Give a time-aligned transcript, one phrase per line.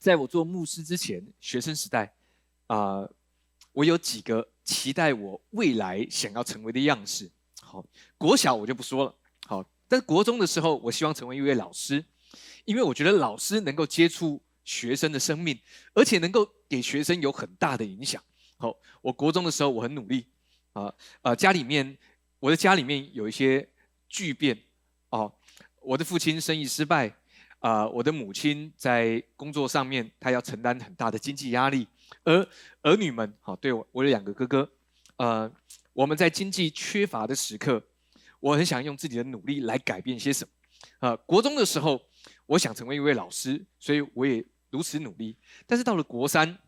[0.00, 2.10] 在我做牧师之前，学生时代，
[2.68, 3.06] 啊，
[3.70, 7.30] 我有几个期待我未来想要成为的样式。
[7.60, 7.84] 好，
[8.16, 9.14] 国小我就不说了。
[9.46, 12.02] 好，但是国中的时候，我希望成为一位老师，
[12.64, 15.60] 因为我觉得老师能够接触学生的生命，
[15.92, 18.24] 而且能够给学生有很大的影响。
[18.56, 20.24] 好，我国中的时候我很努力，
[20.72, 21.98] 啊，呃，家里面
[22.38, 23.68] 我的家里面有一些
[24.08, 24.58] 巨变，
[25.10, 25.30] 哦，
[25.82, 27.19] 我的父亲生意失败。
[27.60, 31.86] 啊，我的母亲在工作上面，她要承担很大的经济压力，
[32.24, 32.48] 而
[32.82, 34.70] 儿女们，好，对我，我有两个哥哥，
[35.16, 35.50] 呃，
[35.92, 37.82] 我们在经济缺乏的时刻，
[38.40, 41.08] 我很想用自己的努力来改变些什么。
[41.08, 42.00] 啊，国中的时候，
[42.46, 45.36] 我想成为一位老师，所以我也如此努力。
[45.66, 46.58] 但是到了国三，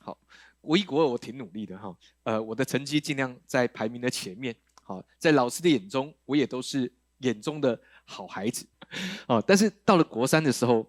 [0.00, 0.18] 好，
[0.60, 8.66] 国一、国二我挺努力的哈，呃，我的成绩尽量在排名的前面，好，在老师的眼中，我也都是眼中的好孩子。
[9.28, 10.84] 哦，但是到了国三的时候，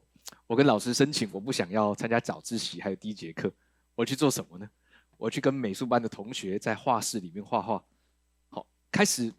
[0.48, 3.52] 我跟老师申请，我不想要参加早自习，还有第一节课，
[3.94, 4.68] 我去做什么呢？
[5.18, 7.84] 我去跟美术班的同学在画室里面画画，
[8.50, 9.32] 好，开始，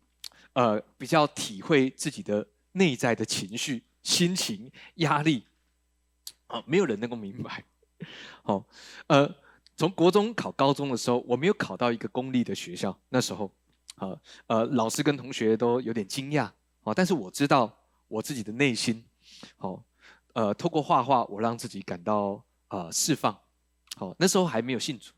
[0.52, 5.44] 呃，比较体会自己的内在的情绪、心情、压力，
[6.46, 7.64] 啊，没有人能够明白。
[8.44, 8.64] 好，
[9.08, 9.28] 呃，
[9.76, 13.50] 从国中考高中的时候，我没有考到一个公立的学校，那时候，
[13.96, 16.44] 啊，呃，老师跟同学都有点惊讶，
[16.84, 17.76] 啊，但是我知道。
[18.12, 19.02] 我自己的内心，
[19.56, 19.82] 好，
[20.34, 23.32] 呃，透过画画，我让自己感到啊释放，
[23.96, 25.12] 好，那时候还没有信主。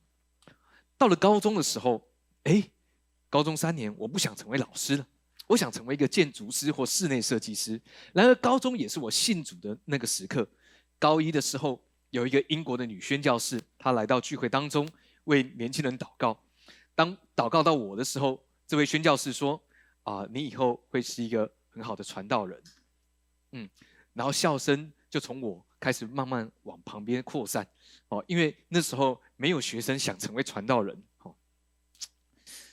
[0.97, 2.01] 到了高中的时候，
[2.45, 2.71] 哎，
[3.29, 5.05] 高中三年，我不想成为老师了，
[5.49, 7.81] 我想成为一个建筑师或室内设计师。
[8.13, 10.49] 然而，高中也是我信主的那个时刻。
[11.01, 14.89] 高一的时候，有一个英国的女宣教士，她来到聚会当中
[15.25, 16.41] 为年轻人祷告。
[16.95, 19.61] 当祷告到我的时候，这位宣教士说
[20.05, 22.63] ：“啊，你以后会是一个很好的传道人。”
[23.57, 23.69] 嗯，
[24.15, 27.65] 然后笑声就从我开始慢慢往旁边扩散，
[28.09, 31.33] 哦，因为那时候没有学生想成为传道人，哦，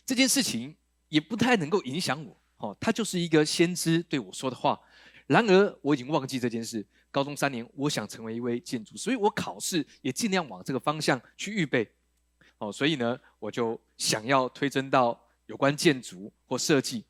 [0.04, 0.76] 这件事情
[1.08, 4.80] 也不太能够影响我，哦，他就是一个先知对我说的话。
[5.28, 6.84] 然而我已经忘记这件事。
[7.12, 11.88] 高中三年，我想成为一位建筑，所以我考试也尽量往这个方向去预备，
[12.58, 17.06] 哦，所以呢，我就想要推甄到有关建筑或设计，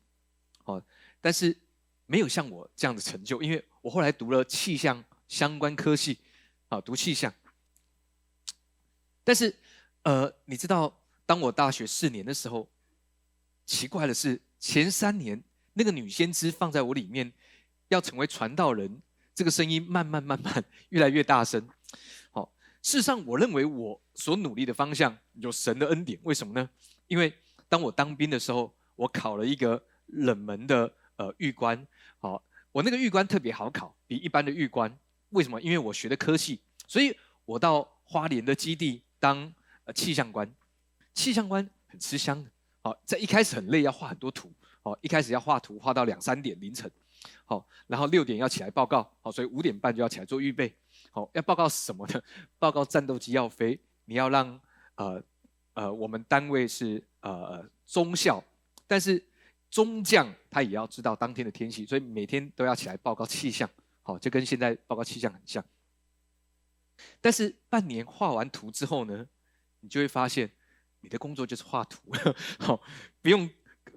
[0.64, 0.84] 哦，
[1.22, 1.56] 但是。
[2.04, 6.18] 没有像我这样的成就，因为我后来读了气象相关科系，
[6.68, 7.32] 啊，读气象。
[9.24, 9.54] 但是，
[10.02, 12.68] 呃，你知道，当我大学四年的时候，
[13.66, 15.42] 奇怪的是，前三年
[15.74, 17.32] 那个女先知放在我里面，
[17.88, 19.02] 要成为传道人，
[19.34, 21.68] 这个声音慢慢慢慢越来越大声。
[22.30, 26.18] 好，事实上，我认为我所努力的方向有神的恩典。
[26.22, 26.70] 为什么呢？
[27.08, 27.32] 因为
[27.68, 31.86] 当我当兵的时候，我考了一个冷门的呃狱官。
[32.18, 34.98] 好，我那个狱官特别好考，比一般的狱官。
[35.28, 35.60] 为什么？
[35.60, 39.52] 因为我学的科系，所以我到花莲的基地当
[39.84, 40.50] 呃气象官。
[41.14, 42.50] 气象官很吃香的。
[42.82, 44.50] 好，在一开始很累，要画很多图。
[44.82, 46.90] 好，一开始要画图，画到两三点凌晨。
[47.44, 49.10] 好，然后六点要起来报告。
[49.20, 50.74] 好，所以五点半就要起来做预备。
[51.10, 52.22] 好，要报告什么呢？
[52.58, 54.58] 报告战斗机要飞，你要让
[54.94, 55.22] 呃
[55.74, 58.42] 呃我们单位是呃中校，
[58.86, 59.22] 但是。
[59.72, 63.68] 中将他也要知道当天的天气，所以每天都要起来报告气象，
[64.02, 65.64] 好，就跟现在报告气象很像。
[67.22, 69.26] 但是半年画完图之后呢，
[69.80, 70.48] 你就会发现
[71.00, 71.98] 你的工作就是画图，
[72.58, 72.78] 好，
[73.22, 73.48] 不用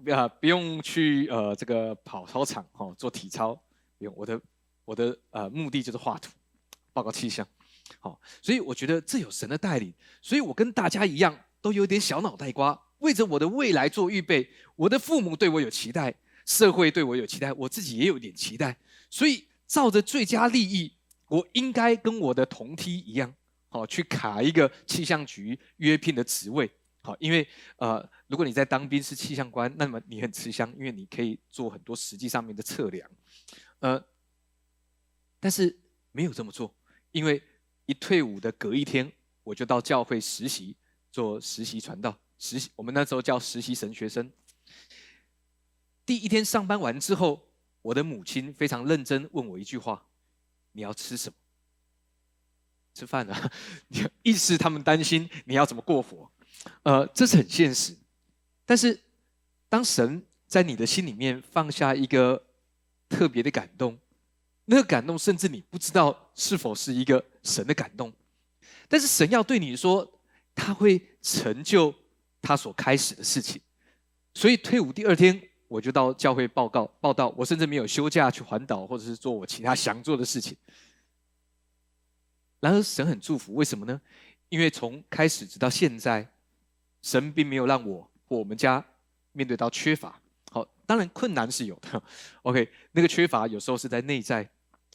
[0.10, 3.54] 啊，不用去呃这个跑操场，哈，做体操，
[3.98, 4.14] 不用。
[4.16, 4.42] 我的
[4.86, 6.32] 我的呃目的就是画图，
[6.94, 7.46] 报告气象，
[8.00, 12.82] 好，所以我觉得这有神的带领，所以我跟大家一样都有点小脑袋瓜。
[13.00, 16.14] 为着我的未来做预备，我的父母对我有期待，
[16.46, 18.78] 社会对我有期待，我自己也有点期待，
[19.10, 20.94] 所以照着最佳利益，
[21.28, 23.34] 我应该跟我的同梯一样，
[23.70, 26.70] 好去卡一个气象局约聘的职位，
[27.02, 27.48] 好，因为
[27.78, 33.10] 呃，如果你在当兵是气象官，那么你很吃香，因为你可以做很多实际上面的测量，
[33.80, 34.04] 呃，
[35.40, 35.78] 但是
[36.12, 36.74] 没有这么做，
[37.12, 37.42] 因为
[37.86, 39.12] 一退伍的隔一天，
[39.44, 40.76] 我就到教会实习，
[41.12, 42.18] 做实习传道。
[42.46, 44.32] 实习，我们那时候叫实习神学生。
[46.06, 47.42] 第一天上班完之后，
[47.82, 50.06] 我的母亲非常认真问我一句话
[50.74, 51.36] ：“你要吃什么？
[52.94, 53.52] 吃饭啊？”
[54.22, 56.30] 意思他们担心你要怎么过活。
[56.84, 57.98] 呃，这是很现实。
[58.64, 59.02] 但是，
[59.68, 62.46] 当神在你的心里面放下一个
[63.10, 63.98] 特别的感动，
[64.66, 68.14] 那个感动甚至你不知道是否是一个神的感动，
[68.88, 70.22] 但是神要对你说，
[70.54, 71.96] 他会成就。
[72.46, 73.60] 他所开始的事情，
[74.36, 80.56] 所以退伍第二天我就到教会报告报道，我甚至没有休假去环岛或者是做我其他想做的事情。
[82.60, 84.00] 然而神很祝福，为什么呢？
[84.50, 86.28] 因为从开始直到现在，
[87.02, 88.84] 神并没有让我或我们家
[89.32, 90.20] 面对到缺乏。
[90.52, 92.02] 好，当然困难是有的。
[92.44, 94.48] OK，那个缺乏有时候是在内在。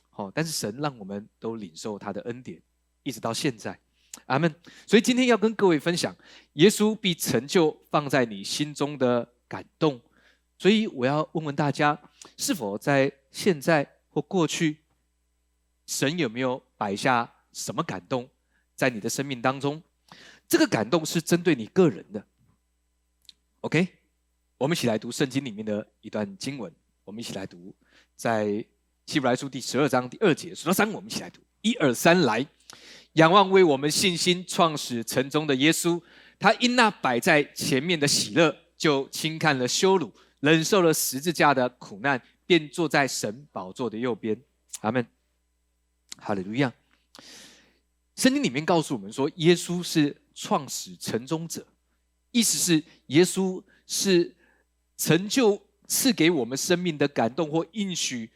[0.08, 2.60] 好，但是神让我们都领受他的恩典，
[3.02, 3.78] 一直到现在。
[4.26, 4.54] 阿门。
[4.86, 6.14] 所以今天要跟各位分享，
[6.54, 10.00] 耶稣必成就放在你心中的感动。
[10.58, 11.98] 所以我要问问大家，
[12.36, 14.76] 是否在现在或过去，
[15.86, 18.28] 神有没有摆下什么感动
[18.74, 19.82] 在你的生命当中？
[20.46, 22.24] 这个感动是针对你个人的。
[23.60, 23.88] OK，
[24.58, 26.72] 我们一起来读圣经里面的一段经文。
[27.04, 27.74] 我们一起来读，
[28.14, 28.64] 在
[29.06, 31.40] 希伯来书第十二章第二节，数到三，我们一起来读。
[31.62, 32.46] 一二三，来。
[33.14, 36.00] 仰望为我们信心创始成终的耶稣，
[36.38, 44.40] 他因那摆在前面的喜乐，就轻看了羞辱，忍受了十字架的苦难，便坐在神宝座的右边。
[44.80, 45.04] 阿门。
[46.18, 46.72] 哈利路亚。
[48.14, 51.66] 圣经里面告诉我们说，耶稣是创始成终者，
[52.30, 54.34] 意思是耶稣是
[54.96, 58.30] 成就赐给我们生命的感动或应许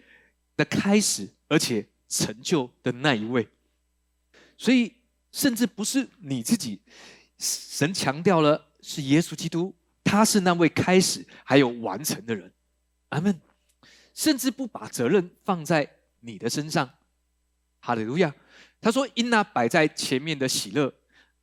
[0.57, 3.47] 的开始，而且成就的那一位。
[4.57, 4.93] 所以，
[5.33, 6.81] 甚至不是你自己，
[7.39, 12.53] 神强调了是耶稣基督，他是那位开始还有完成的人。
[13.09, 13.41] 阿门。
[14.15, 15.91] 甚至不把责任放在
[16.21, 16.89] 你的身上。
[17.81, 18.33] 哈利路亚。
[18.81, 20.95] 他说：“因那摆在前面的喜乐。”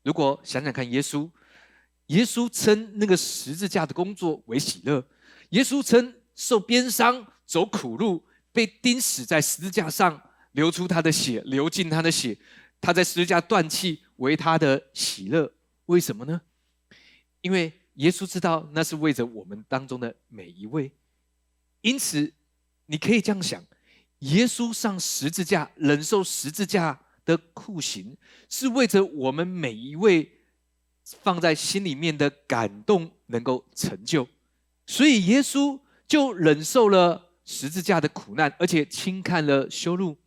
[0.03, 1.29] 如果想想看，耶稣，
[2.05, 5.05] 耶稣称那个十字架的工作为喜乐。
[5.49, 10.21] 耶稣称受鞭伤、走苦路、被钉死在十字架上，
[10.53, 12.37] 流出他的血，流进他的血。
[12.81, 15.53] 他在十字架断气为他的喜乐，
[15.85, 16.41] 为什么呢？
[17.41, 20.91] 因为耶稣知道那是为着我们当中的每一位，
[21.81, 22.33] 因此
[22.87, 23.63] 你可以这样想：
[24.19, 28.17] 耶稣上十字架忍受十字架的酷刑，
[28.49, 30.39] 是为着我们每一位
[31.03, 34.27] 放在心里面的感动能够成就，
[34.87, 40.17] 所以耶稣就忍受了十字架的苦难，而且轻看了羞辱，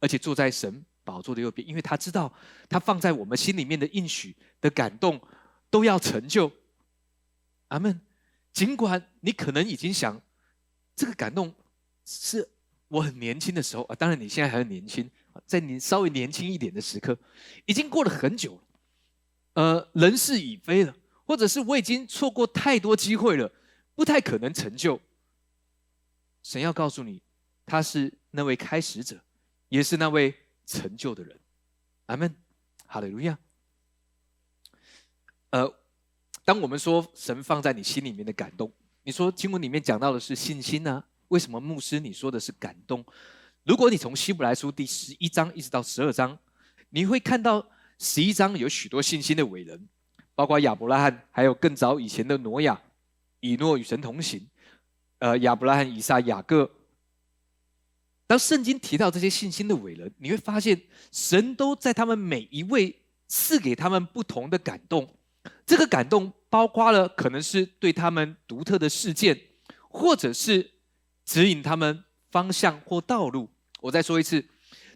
[0.00, 0.84] 而且坐在神。
[1.06, 2.30] 宝座的右边，因为他知道，
[2.68, 5.20] 他放在我们心里面的应许的感动
[5.70, 6.50] 都要成就。
[7.68, 8.00] 阿门。
[8.52, 10.18] 尽管你可能已经想，
[10.94, 11.54] 这个感动
[12.06, 12.48] 是
[12.88, 15.10] 我很年轻的时候啊，当然你现在还很年轻，
[15.46, 17.14] 在你稍微年轻一点的时刻，
[17.66, 18.60] 已经过了很久了，
[19.62, 23.52] 呃，人事已非了，或者是我已经错过太多机会了，
[23.94, 24.98] 不太可能成就。
[26.42, 27.20] 神要告诉你，
[27.66, 29.20] 他是那位开始者，
[29.68, 30.34] 也是那位。
[30.66, 31.38] 成就的人，
[32.06, 32.34] 阿门，
[32.86, 33.38] 哈利路亚。
[35.50, 35.72] 呃，
[36.44, 38.70] 当我们说神放在你心里面的感动，
[39.04, 41.02] 你说经文里面讲到的是信心呢？
[41.28, 43.04] 为什么牧师你说的是感动？
[43.62, 46.36] 如果你从希伯来书第十一章一直到十二章，
[46.90, 47.66] 你会看到
[47.98, 49.88] 十一章有许多信心的伟人，
[50.34, 52.80] 包括亚伯拉罕，还有更早以前的挪亚，
[53.40, 54.46] 以诺与神同行，
[55.18, 56.70] 呃，亚伯拉罕、以撒、雅各。
[58.26, 60.80] 当圣经提到这些信心的伟人，你会发现
[61.12, 65.08] 神都在他们每一位赐给他们不同的感动。
[65.64, 69.40] 这个感动包括了可能是对他们独特的事件，
[69.88, 70.72] 或者是
[71.24, 72.02] 指引他们
[72.32, 73.48] 方向或道路。
[73.80, 74.44] 我再说一次，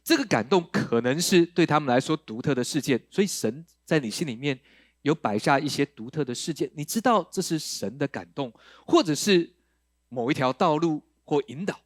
[0.02, 3.00] 这个感动可能是对他们来说独特的事件。
[3.12, 4.58] 所以神在你心里面
[5.02, 8.52] 有摆下一些独特的事件，你知道这是神的感动，
[8.84, 9.48] 或者是
[10.08, 11.78] 某一条道路或引导。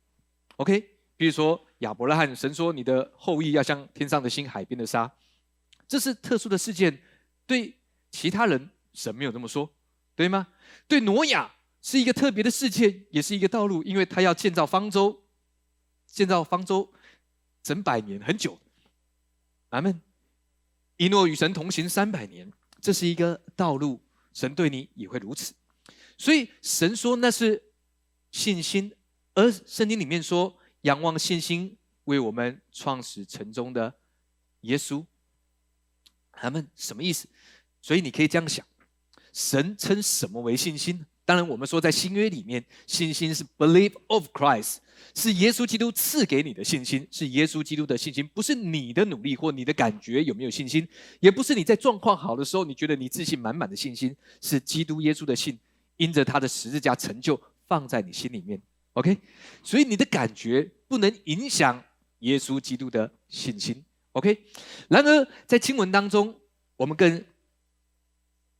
[0.56, 0.93] OK。
[1.16, 5.10] 比如说亚伯拉罕，神说你的后裔要像天上的星、海边的沙，
[5.86, 7.00] 这是特殊的事件。
[7.46, 7.72] 对
[8.10, 9.70] 其他人，神没有这么说，
[10.16, 10.48] 对吗？
[10.88, 15.22] 对挪亚是一个特别的事件，也是一个道路，因为他要建造方舟，
[16.06, 16.92] 建造方舟
[17.62, 18.58] 整百年，很久。
[19.68, 20.00] 阿门。
[20.96, 24.00] 一诺与神同行三百年，这是一个道路，
[24.32, 25.54] 神对你也会如此。
[26.18, 27.62] 所以神说那是
[28.32, 28.92] 信心，
[29.34, 30.58] 而圣经里面说。
[30.84, 33.92] 仰望信心为我们创始成终的
[34.62, 35.04] 耶稣，
[36.32, 37.28] 他们什么意思？
[37.82, 38.64] 所以你可以这样想：
[39.32, 41.04] 神称什么为信心？
[41.26, 44.76] 当然，我们说在新约里面，信心是 believe of Christ，
[45.14, 50.86] 是耶稣基督赐给你的信心，是耶稣基督的信心，不是你的努力或你的感觉有没有信心，
[51.20, 55.58] 也不是你在状况好的时候你觉得你自信满满的信心，是基督耶稣的信，
[55.96, 58.60] 因着他的十字架成就放在你心里面。
[58.94, 59.18] OK，
[59.62, 61.82] 所以你的感觉不能影响
[62.20, 63.84] 耶稣基督的信心。
[64.12, 64.44] OK，
[64.88, 66.34] 然而在经文当中，
[66.76, 67.24] 我们更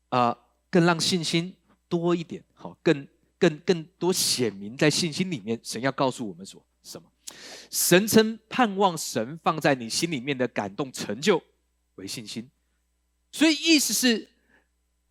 [0.08, 0.36] 啊
[0.70, 1.54] 更让信心
[1.88, 3.06] 多一点，好，更
[3.38, 7.08] 更更多显明在信心里面，神要告诉我们说什么？
[7.70, 11.42] 神称盼望神放在你心里面的感动成就
[11.94, 12.48] 为信心。
[13.32, 14.28] 所以意思是，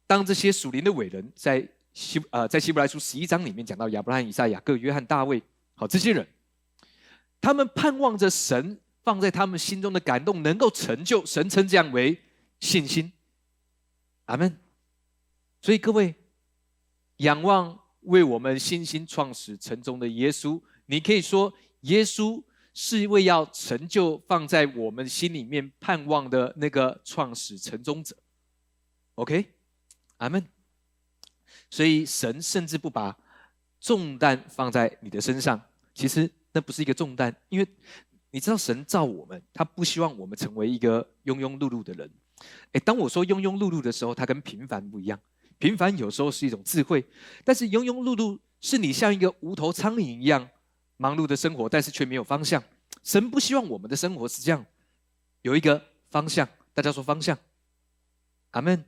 [0.06, 5.42] 当这些属灵的伟人在希呃在希伯来书十一章里面讲到亚伯拉罕、以赛亚各、约翰、大卫，
[5.76, 6.28] 好这些人，
[7.40, 12.20] 他们盼望着神放在他们心中的感动能够成就，神称这样为
[12.60, 13.12] 信心。
[14.26, 14.58] 阿门。
[15.62, 16.14] 所以各位，
[17.18, 22.42] 仰望为我们信心创始成终的耶稣，你可以说，耶稣
[22.74, 28.16] 是一位要成就放在我们心里面盼望的那个创始成终者。
[29.16, 29.46] OK，
[30.18, 30.46] 阿门。
[31.74, 33.18] 所以神甚至不把
[33.82, 35.60] 重担放在你的身上，
[35.96, 37.68] 其实那不是一个重担，因为
[38.30, 42.08] 你知道神造我们，他不希望我们成为一个庸庸碌碌的人。
[42.74, 45.20] 哎，当我说庸庸碌碌的时候，它跟平凡不一样。
[45.58, 47.04] 平凡有时候是一种智慧，
[47.44, 50.48] 但是庸庸碌碌是你像一个无头苍蝇一样
[50.98, 52.64] 忙碌的生活，但是却没有方向。
[53.04, 54.64] 神不希望我们的生活是这样，
[55.42, 56.48] 有一个方向。
[56.76, 57.36] 大家说方向，
[58.52, 58.86] 阿门。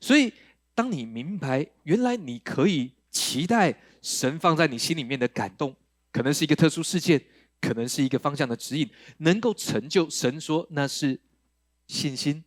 [0.00, 0.32] 所以，
[0.76, 5.74] 当你明白原来你可以期待神放在你心里面的感动，
[6.12, 7.20] 可能是一个特殊事件，
[7.60, 11.18] 可能是一个方向的指引，能够成就神说那是
[11.86, 12.44] 信心。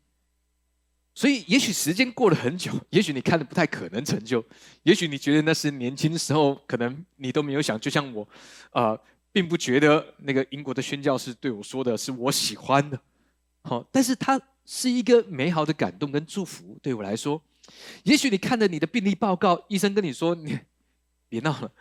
[1.15, 4.45] 所以，也许时间过了很久，也许你看的不太可能成就，
[4.83, 7.77] 也许你觉得那是年轻时候，可能你都没有想。
[7.79, 8.25] 就像我，
[8.69, 8.97] 啊，
[9.31, 13.01] 并不觉得那个英国的宣教士对我说的是我喜欢的，
[13.63, 17.41] 好，但是它是一个美好的感动跟祝福对我来说。
[18.03, 20.59] 也许你看着你的病例报告，医生跟你说你
[21.27, 21.71] 别闹了，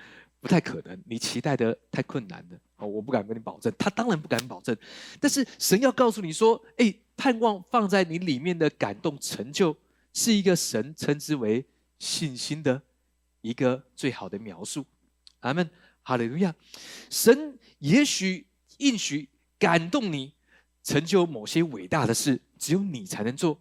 [0.41, 4.77] 不太可能，你期待的太困难了，哦，我不敢跟你保证，他当然不敢保证，
[5.21, 6.95] 但是神要告诉你说，哎。
[7.21, 9.77] 盼望放在你里面的感动成就，
[10.15, 11.67] 是一个神称之为
[11.99, 12.81] 信心的
[13.41, 14.87] 一个最好的描述。
[15.41, 15.69] 阿门，
[16.05, 16.55] 哈利路亚。
[17.11, 19.29] 神也许应许
[19.59, 20.33] 感动你，
[20.85, 23.59] 成就某些伟大的事，只有你才能做。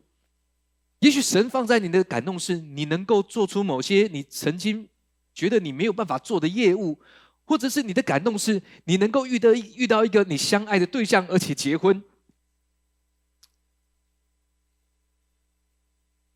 [1.00, 4.89] 也许神放在你的感动是，你能够做出某些你曾经
[5.34, 7.00] 觉得你没有办法做的业务，
[7.46, 12.04] 或者是你的感动是，你能够遇得遇到一个你相爱的对象，而且结婚。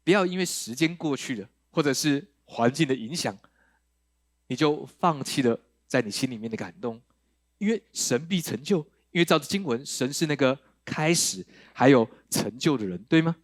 [0.03, 3.37] 不要因为时间过去了，或者是环境的影响，
[4.47, 7.01] 你就放弃了在你心里面的感动。
[7.57, 8.79] 因为神必成就，
[9.11, 13.35] 因为照着经文，神是那个开始还有成就的人，对吗？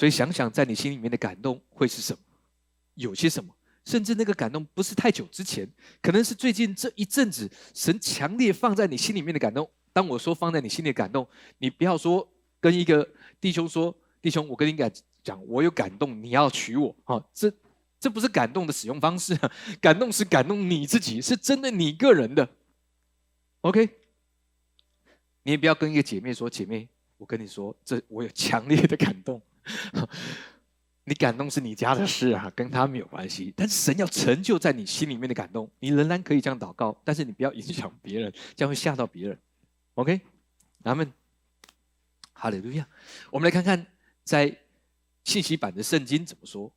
[0.00, 2.18] 所以想想在你心里面的感动会是什么？
[2.94, 3.54] 有些什么？
[3.84, 5.68] 甚至那个感动不是太久之前，
[6.00, 9.70] 可能是最近这一阵子，神强烈放在你心里面的感动。
[9.92, 11.28] 当我说放在你心里的感动，
[11.58, 12.26] 你不要说
[12.60, 13.06] 跟一个
[13.38, 14.90] 弟兄说，弟兄，我跟你讲。
[15.22, 17.22] 讲我有感动，你要娶我啊？
[17.34, 17.52] 这
[17.98, 19.38] 这不是感动的使用方式，
[19.82, 22.48] 感动是感动你自己，是针对你个人的。
[23.60, 23.86] OK，
[25.42, 26.88] 你也不要跟一个姐妹说，姐妹，
[27.18, 29.42] 我跟你说，这我有强烈的感动。
[31.04, 33.52] 你感动是你家的事啊，跟他没有关系。
[33.56, 39.38] 但是神要成就在你心里面的感动，你仍然可以这样祷告，但是你不要影响别人，这样会吓到别人。
[39.94, 40.20] OK，
[40.82, 41.12] 咱们
[42.32, 42.86] 哈利路亚。
[43.30, 43.86] 我们来看看
[44.24, 44.56] 在。
[45.22, 46.72] 信息版的圣经怎么说？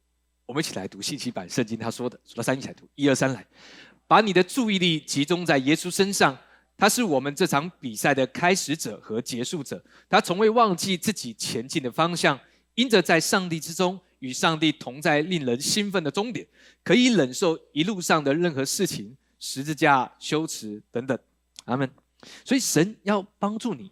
[0.46, 2.20] 我们一起来读信息版圣经，他说的。
[2.26, 3.44] 数到三一起来读，一二三来，
[4.06, 6.38] 把你的注意力集中在耶稣身上，
[6.76, 9.82] 他是我们这场比赛的开始者和结束者。
[10.10, 12.38] 他从未忘记自己前进的方向，
[12.76, 16.48] 因着在上帝之中与上帝同在，令人兴奋的终点，
[16.84, 21.18] 可以忍受一路上的任何事情，十字架、羞耻等等。
[21.66, 21.90] 阿门。
[22.46, 23.92] 所以神要帮助你。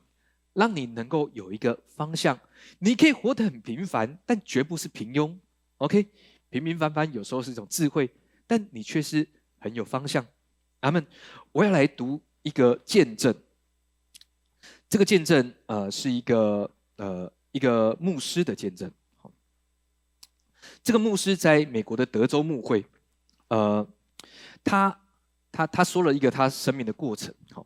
[0.53, 2.37] 让你能够有一个方向，
[2.79, 5.33] 你可以活得很平凡，但绝不是平庸。
[5.77, 6.05] OK，
[6.49, 8.09] 平平凡凡有时候是一种智慧，
[8.45, 9.25] 但你却是
[9.59, 10.27] 很有方向。
[10.81, 11.07] 阿门。
[11.53, 13.33] 我要来读一个见证，
[14.89, 18.91] 这个见证呃是一个呃一个牧师的见证。
[20.83, 22.85] 这个牧师在美国的德州牧会，
[23.47, 23.87] 呃，
[24.63, 24.99] 他
[25.51, 27.33] 他他说了一个他生命的过程。
[27.51, 27.65] 好，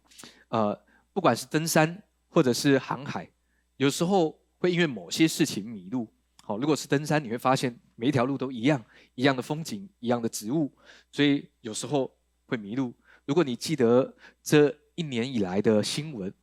[0.49, 2.01] 呃，不管是登山。
[2.27, 3.31] 或者是航海，
[3.77, 6.05] 有时候会因为某些事情迷路。
[6.43, 10.69] 好，如果是登山，你会发现每一条路都一样，一样的风景，一样的植物，
[11.13, 12.13] 所以有时候
[12.45, 12.93] 会迷路。
[13.23, 14.13] 如果你记得
[14.43, 16.33] 这一年以来的新闻，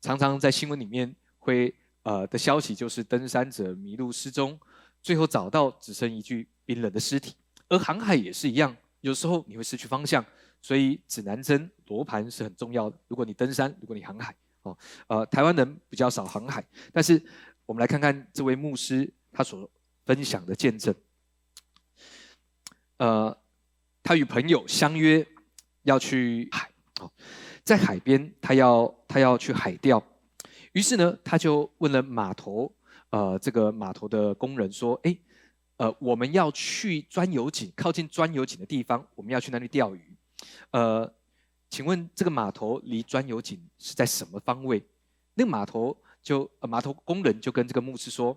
[0.00, 4.58] 常常在新闻里面会呃的消息就是登山者迷路失踪，
[5.02, 7.34] 最后找到只剩一具冰冷的尸体。
[7.68, 10.24] 而航海也是一样，有时候你会失去方向，
[10.60, 12.96] 所以指南针、罗盘是很重要的。
[13.08, 14.34] 如果你登山，如果你航海。
[14.62, 14.76] 哦，
[15.06, 17.22] 呃，台湾人比较少航海，但是
[17.64, 19.66] 我们来看看这位牧师他所
[20.04, 20.94] 分享的见证。
[22.98, 23.34] 呃，
[24.02, 25.26] 他与朋友相约
[25.84, 27.10] 要去海，哦，
[27.64, 29.98] 在海边，他要他要去海钓，
[30.72, 32.72] 于是呢，他就问了码头，
[33.10, 35.16] 呃，这个码头的工人说：“哎，
[35.78, 40.14] 呃，我们要去钻油井，靠近钻油井的地方，我们要去那里钓鱼。
[40.70, 41.12] 呃，
[41.68, 44.80] 请问这个码头离钻油井是在什么方位？
[45.34, 48.36] 那个码头就码头工人就跟这个牧师说：，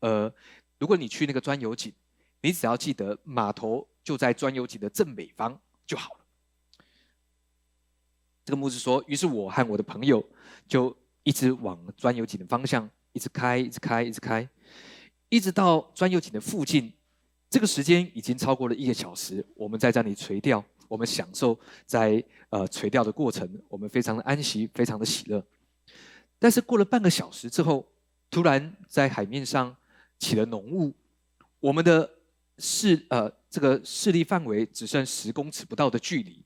[0.00, 0.32] 呃，
[0.78, 1.92] 如果你去那个钻油井，
[2.40, 6.20] 你只要记得码头就在钻油井的正北方就好了。”
[8.44, 10.24] 这个牧师说：“于是我和我的朋友
[10.66, 10.96] 就
[11.28, 14.48] 一直往钻油井的方向一直开，一直开，一直开，
[15.28, 16.90] 一直到钻油井的附近。
[17.50, 19.44] 这个时间已经超过了一个小时。
[19.54, 25.44] 我们在这里垂钓，我们享受在呃垂钓的过程，我们非常的安息，非常的喜乐。
[26.38, 27.86] 但是过了半个小时之后，
[28.30, 29.76] 突然在海面上
[30.18, 30.94] 起了浓雾，
[31.60, 32.08] 我们的
[32.56, 36.42] 视呃这个视力范围只剩十公尺不到的距离。”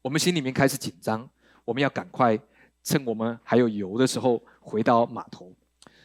[0.00, 1.28] 我们心里面开始紧张，
[1.64, 2.38] 我们要赶快
[2.82, 5.52] 趁我们还有油的时候回到码头，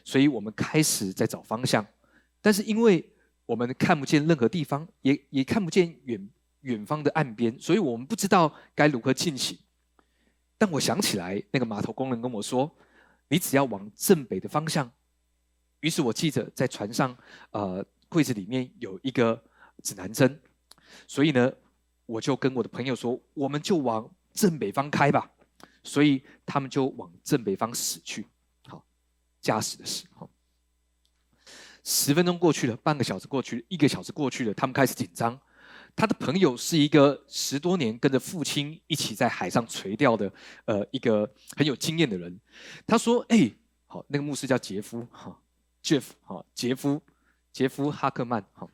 [0.04, 1.86] 所以我们开始在找方向。
[2.42, 3.08] 但是因为
[3.46, 6.30] 我们看不见任何地方，也也看不见远
[6.62, 9.58] 远方的岸边，所以我们不知道该如何进行。
[10.58, 12.72] 但我想起来，那个码头工人跟我说
[13.30, 14.90] ：“你只要往正北的方向。”
[15.82, 17.16] 于是我记着在船上，
[17.52, 19.42] 呃，柜子里面有一个
[19.84, 20.40] 指南针，
[21.08, 21.52] 所以呢。
[22.10, 25.30] 我就跟我的朋友说，我们就往正北方开吧，
[25.88, 28.28] 所以他们就往正北方驶去。
[28.68, 28.84] 好，
[29.40, 30.06] 驾驶的驶。
[30.14, 30.30] 好，
[31.84, 35.40] 十分钟过去了，半个小时过去了，一个小时过去了，他们开始紧张。
[35.96, 40.32] 他的朋友是一个十多年跟着父亲一起在海上垂钓的，
[40.66, 42.38] 呃，一个很有经验的人。
[42.86, 43.50] 他说：“哎，
[43.86, 45.42] 好，那个牧师叫杰夫，哈
[45.82, 47.02] ，Jeff，好，杰夫，
[47.54, 48.68] 杰夫哈克曼，哈。”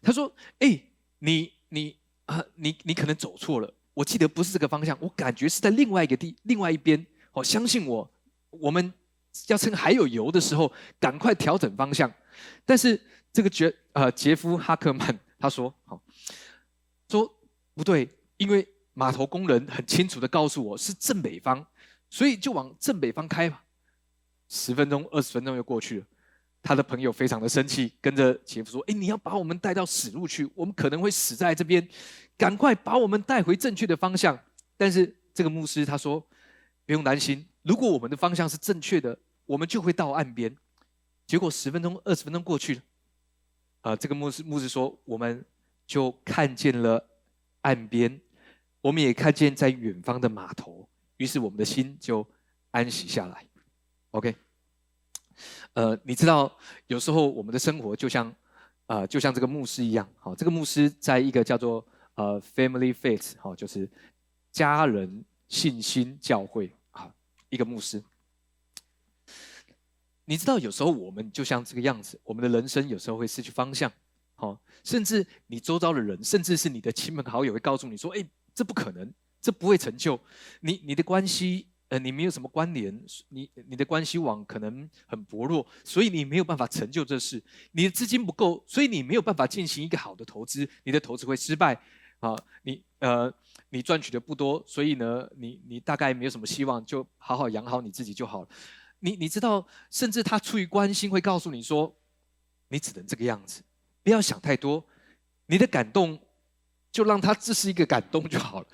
[0.00, 0.82] 他说：“哎，
[1.18, 1.96] 你你。”
[2.28, 3.72] 啊，你你可能走错了。
[3.98, 7.04] 我记得不是这个方向，我感觉是在另外一个地，另外一边。
[7.32, 8.08] 哦，相信我，
[8.50, 8.92] 我们
[9.48, 12.08] 要趁还有油的时候，赶快调整方向。
[12.64, 13.00] 但是
[13.32, 16.00] 这个杰呃杰夫哈克曼 他说，好，
[17.08, 17.28] 说
[17.74, 21.66] 不对，因为码头工人很清楚的告诉我是正北方，
[22.08, 23.64] 所以就往正北方开吧。
[24.48, 26.06] 十分钟、二十分钟又过去了。
[26.62, 31.86] 他的朋友非常的生气，跟着杰夫说：“哎，你要把我们带到死路去，我们可能会死在这边，
[32.36, 34.38] 赶快把我们带回正确的方向。”
[34.76, 36.20] 但是这个牧师他说
[36.84, 40.54] ：“不用担心，如果我们的方向是正确的，我们就会到岸边。”
[41.26, 42.82] 结果十分钟、二十分钟过去了，
[43.82, 45.44] 啊，这个牧师牧师说：“我们
[45.86, 47.08] 就看见了
[47.62, 48.20] 岸边，
[48.80, 52.26] 我们也看见在远方的码头，于是我们的心就
[52.70, 53.44] 安息下来。
[54.10, 54.47] ”OK。
[55.72, 56.50] 呃，你知道，
[56.86, 58.34] 有时候我们的生活就像，
[58.86, 63.88] 呃，就像这个牧师一样，好，这个牧师在一个叫做呃 Family Faith，好，就是
[64.50, 67.12] 家人信心教会，好，
[67.48, 68.02] 一个牧师。
[70.24, 73.90] 你知道，有时候我们就像这个样子，我们的人生有时候会失去方向，
[74.34, 78.22] 好，甚至你周遭的人，甚至是你的亲朋好友会告诉你说，哎，
[78.54, 80.20] 这不可能，这不会成就
[80.60, 81.68] 你，你的关系。
[81.88, 82.98] 呃，你没有什么关联，
[83.28, 87.42] 你你的关系网可能很薄弱，所以你没有办法成就这事。
[87.72, 91.80] 你的资金不够，所以你没有办法进行一个好的投资，你的投资会失败。
[92.20, 93.32] 啊，你呃，
[93.70, 98.48] 你赚取的不多，所以呢，你你大概没有什么希望，就好好养好你自己就好了。
[98.98, 101.94] 你你知道，甚至他出于关心会告诉你说，
[102.70, 103.62] 你只能这个样子，
[104.02, 104.84] 不要想太多，
[105.46, 106.20] 你的感动
[106.90, 108.66] 就让他这是一个感动就好了。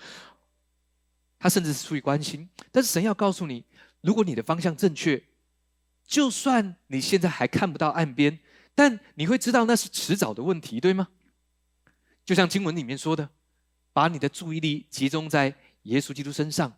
[1.44, 3.66] 他甚至是出于关心，但是神要告诉你，
[4.00, 5.22] 如果你的方向正确，
[6.06, 8.38] 就算你现在还看不到岸边，
[8.74, 11.08] 但你会知道那是迟早的问题，对吗？
[12.24, 13.28] 就像经文里面说的，
[13.92, 16.74] 把你的注意力集中在耶稣基督身上，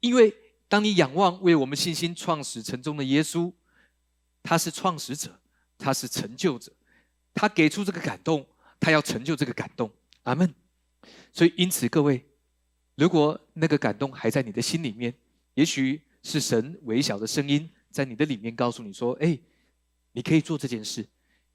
[0.00, 0.34] 因为
[0.66, 3.52] 当你仰望为我们信心创始成终的耶稣，
[4.42, 5.38] 他是创始者，
[5.78, 6.72] 他是成就者，
[7.32, 8.44] 他给出这个感动，
[8.80, 9.88] 他要成就这个感动，
[10.24, 10.52] 阿门。
[11.32, 12.26] 所以因此，各位。
[12.96, 15.12] 如果那个感动还在你的心里面，
[15.54, 19.36] 也许是神微小的声音在你的里面告诉你说：“哎，
[20.12, 21.04] 你可以做这件事。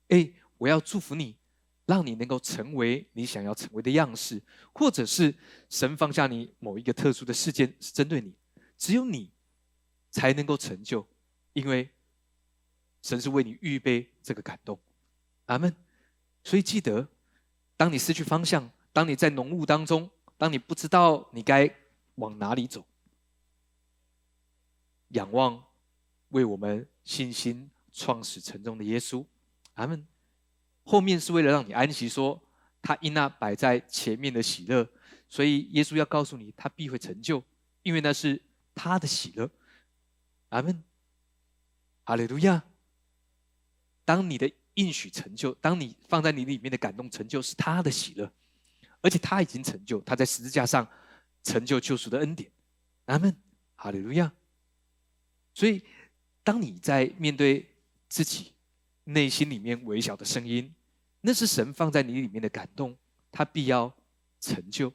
[0.10, 1.38] 哎，我要祝福你，
[1.86, 4.42] 让你能够成为你想要成为的样式，
[4.74, 5.34] 或者是
[5.70, 8.34] 神放下你某一个特殊的事件是针对你，
[8.78, 9.32] 只有你
[10.12, 11.08] 才能够成就，
[11.54, 11.90] 因为
[13.02, 14.78] 神是为你预备这个感动。
[15.46, 15.74] 阿门。
[16.44, 17.08] 所以记得，
[17.78, 20.10] 当你失去方向，当你在浓雾当中。
[20.40, 21.70] 当你不知道你该
[22.16, 22.86] 往哪里走，
[25.10, 25.62] 仰望
[26.30, 29.26] 为我们信心创始成终的耶稣，
[29.74, 30.08] 阿门。
[30.86, 32.42] 后面是为了让你安息，说
[32.82, 34.88] 他因那摆在前面的喜乐，
[35.28, 37.44] 所以耶稣要告诉你，他必会成就，
[37.84, 38.40] 因因为那是
[38.76, 39.50] 他的喜乐。
[40.50, 40.84] 阿门，
[42.04, 42.64] 哈利路亚。
[44.06, 48.32] 当你的应许成就，当你放在你里面的感动成就，是他的喜乐，
[49.02, 50.88] 而且他已经成就，他在十字架上
[51.44, 52.52] 成就救赎的恩典。
[53.06, 53.36] 阿门，
[53.76, 54.32] 哈利路亚。
[55.54, 55.84] 所以，
[56.44, 57.68] 当你在面对
[58.08, 58.54] 自己
[59.06, 60.74] 内心里面微小的声音，
[61.22, 62.98] 那是神放在你里面的感动，
[63.32, 63.94] 他必要
[64.40, 64.92] 成就。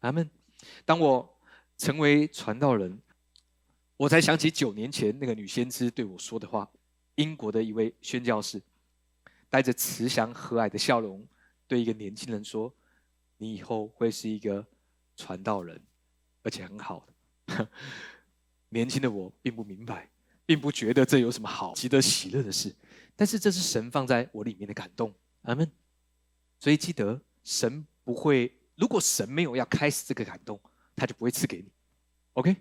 [0.00, 0.28] 阿门。
[0.84, 1.38] 当我
[1.78, 3.00] 成为传道人，
[3.96, 6.70] 我才想起九年前那个女先知对我说的话。
[7.16, 8.62] 英国的一位宣教士，
[9.50, 11.26] 带着慈祥和蔼的笑容，
[11.66, 12.72] 对一个年轻人说
[13.40, 14.64] ：“你以后会是一个
[15.16, 15.80] 传道人，
[16.42, 17.06] 而且很好
[17.46, 17.68] 的。
[18.68, 20.10] ”年轻的我并不明白，
[20.44, 22.76] 并不觉得这有什么好值得喜乐的事，
[23.16, 25.14] 但是这是神放在我里面的感动。
[25.42, 25.68] 阿门。
[26.58, 30.60] 所以记得，神不会，如果神没有要开始这个感动，
[30.94, 31.72] 他就不会赐给你。
[32.34, 32.54] OK。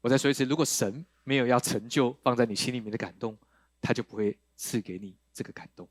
[0.00, 3.36] 我再说一次，如果神没有要成就放在你心里面的感动，
[3.78, 5.86] 他就不会赐给你这个感动。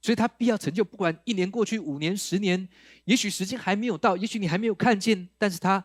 [0.00, 2.68] 所以他必要成就，不管一年过去、五年、十年，
[3.04, 5.84] 也许时间还没有到，也许你还没有看见，但是他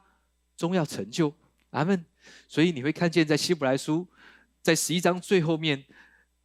[0.55, 1.33] 终要成就。
[1.71, 2.05] 阿门。
[2.47, 4.07] 所以你会看见，在希伯来书
[4.61, 5.85] 在十一章最后面，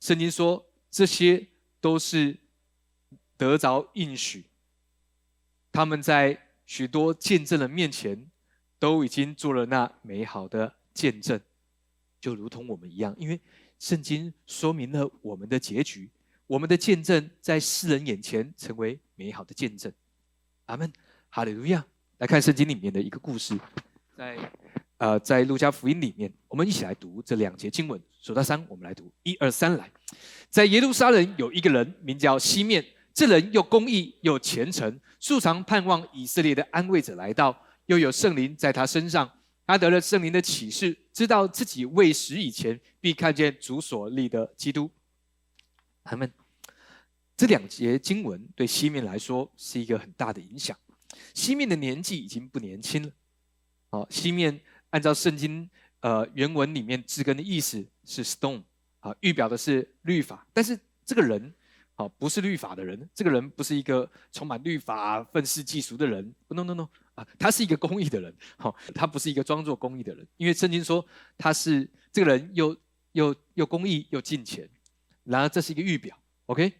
[0.00, 1.46] 圣经说这些
[1.80, 2.36] 都是
[3.36, 4.44] 得着应许，
[5.72, 8.26] 他们在许多见证人面前
[8.78, 10.76] 都已经做了那美好的。
[10.92, 11.40] 见证
[12.20, 13.40] 就如同我们一样，因为
[13.78, 16.10] 圣经说明了我们的结局，
[16.50, 19.92] 我们的见证在世人眼前成为美好的见证。
[20.64, 20.92] 阿门，
[21.28, 21.86] 哈利路亚！
[22.18, 23.56] 来看圣经里面的一个故事，
[24.16, 24.36] 在
[24.98, 28.02] 呃，在路加福音里面，我们一起来读这两节经文。
[28.20, 29.88] 数到三，我们来读，一二三，来。
[30.48, 32.84] 在耶路撒冷有一个人名叫西面，
[33.14, 39.30] 这人又公义又虔诚，素常盼望以色列的安慰者来到，又有圣灵在他身上。
[39.68, 44.90] 他得了圣灵的启示，知道自己未死以前必看见主所立的基督。
[46.02, 46.32] 他们
[47.40, 50.76] 这两节经文对西面来说是一个很大的影响。
[51.32, 53.10] 西面的年纪已经不年轻了。
[53.88, 55.66] 好，西面按照圣经
[56.00, 58.62] 呃原文里面字根的意思是 stone，
[58.98, 60.46] 啊，预表的是律法。
[60.52, 61.54] 但是这个人。
[61.94, 66.34] 好，不是律法的人，这个人不是一个充满律法、愤世嫉俗的人。
[66.48, 68.34] No No No，啊，他是一个公义的人。
[68.58, 71.06] 好，他不是一个装作公义的人，因为圣经说
[71.38, 72.76] 他是这个人又
[73.12, 74.68] 又又公义又敬虔。
[75.24, 76.14] 然而这是一个预表
[76.46, 76.72] ，OK？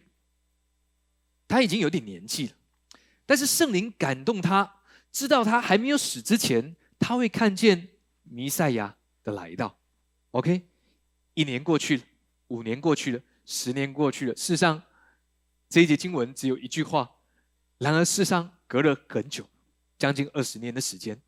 [1.51, 2.53] 他已经有点年纪了，
[3.27, 4.77] 但是圣灵感动他，
[5.11, 7.89] 知道他还没有死之前，他会看见
[8.23, 9.77] 弥赛亚的来到。
[10.31, 10.63] OK？
[11.35, 12.03] 一年过去了，
[12.47, 14.81] 五年过去了，十年过去了，事实上。
[15.69, 17.09] 这一节经文只有一句话，
[17.79, 19.49] 然而世上隔了很久，
[19.97, 21.21] 将近二十年的时间。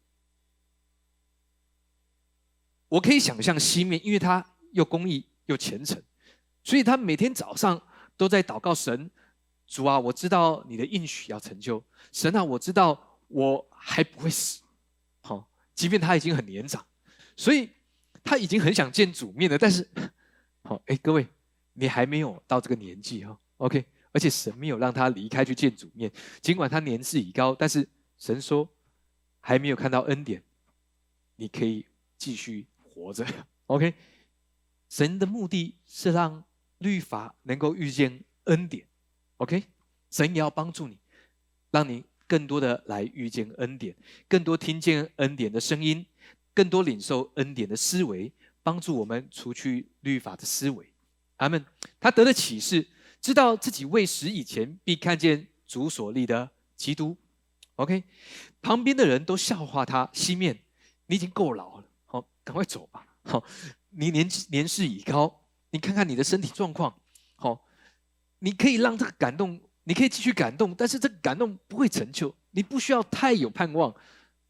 [2.89, 6.03] 我可以想象西面，因为他又公义又虔诚，
[6.65, 7.81] 所以他每天早上
[8.17, 9.09] 都在祷告神：
[9.67, 14.63] 主啊，我知道你的应许要成就；神啊，我知道我还不会死。
[15.21, 16.85] 好，即便他已经很年长，
[17.37, 17.71] 所以
[18.23, 19.57] 他已经很想见主面了。
[19.57, 19.89] 但是，
[20.65, 21.27] 好，哎，各位，
[21.73, 23.85] 你还没有到这个年纪哈？OK。
[24.15, 28.69] 而且神没有让他离开去见主面，尽管他年事已高，但是神说
[29.41, 30.43] 还没有看到恩典，
[31.37, 31.87] 你可以
[32.19, 33.25] 继续活着。
[33.69, 33.95] OK，
[34.91, 36.45] 神的目的是让
[36.77, 38.87] 律法能够遇见恩典。
[39.43, 39.65] OK，
[40.09, 40.97] 神也要帮助你，
[41.73, 43.93] 让你更多的来遇见恩典，
[44.29, 46.07] 更多听见恩典的声音，
[46.55, 50.87] 更多领受恩典的思维，帮助我们除去律法的思维。
[51.39, 51.65] 阿门。
[51.99, 52.87] 他得了启示。
[53.21, 57.17] 知道自己未死以前必看见主所立的基督
[57.77, 58.03] ，OK，
[58.61, 60.59] 旁边的人都笑话他西面，
[61.07, 63.45] 你已经够老了，好，赶快走吧，好，
[63.91, 66.99] 你年年事已高，你看看你的身体状况，
[68.43, 73.95] 你可以让这个感动，你可以继续感动，但是这个感动不会成就，你不需要太有盼望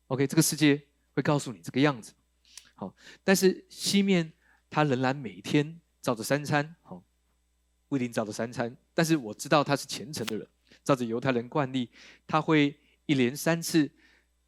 [0.06, 0.82] ，OK，这个世界
[1.14, 2.12] 会告诉你这个样子，
[2.74, 4.32] 好，但是西面
[4.70, 7.02] 他仍然每天照着三餐，好。
[7.88, 10.48] 不一定照着三餐，但是我知道他是虔诚的人。
[10.82, 11.90] 照着犹太人惯例，
[12.26, 12.74] 他会
[13.04, 13.92] 一连三次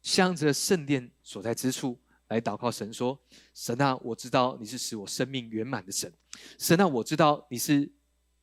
[0.01, 1.95] 向着圣殿所在之处
[2.29, 3.21] 来祷告神，说
[3.53, 6.11] ：“神啊，我知道你是使我生命圆满的神。
[6.57, 7.87] 神啊，我知道你是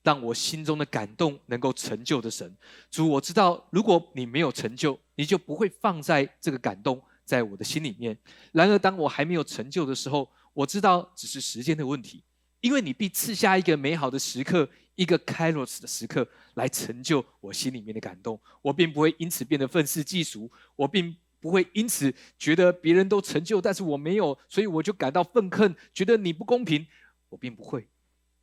[0.03, 2.57] 让我心中的感动能够成就的神。
[2.91, 8.17] 主，我知道如果你没有成就，你就不会放在这个感动在我的心里面。
[8.53, 12.23] 然而，当我还没有成就的时候，我知道只是时间的问题，
[12.61, 26.87] 因为你必赐下一个美好的时刻。”一个开罗斯的时刻来成就我心里面的感动，我并不会因此变得愤世嫉俗，我并不会因此觉得别人都成就，但是我没有，所以我就感到愤恨，觉得你不公平。
[27.31, 27.88] 我并不会，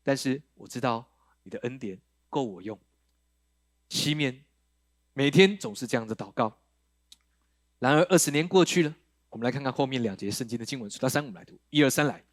[0.04, 1.08] 但是我知道
[1.44, 2.00] 你的恩典
[2.30, 2.80] 够我用。
[3.90, 4.44] 西面
[5.14, 6.60] 每天总是这样子祷告。
[7.80, 8.94] 然而二十年过去了，
[9.30, 10.90] 我们来看看后面两节圣经的经文。
[10.90, 11.58] 数到三，我们来读。
[11.70, 12.24] 一二三，来。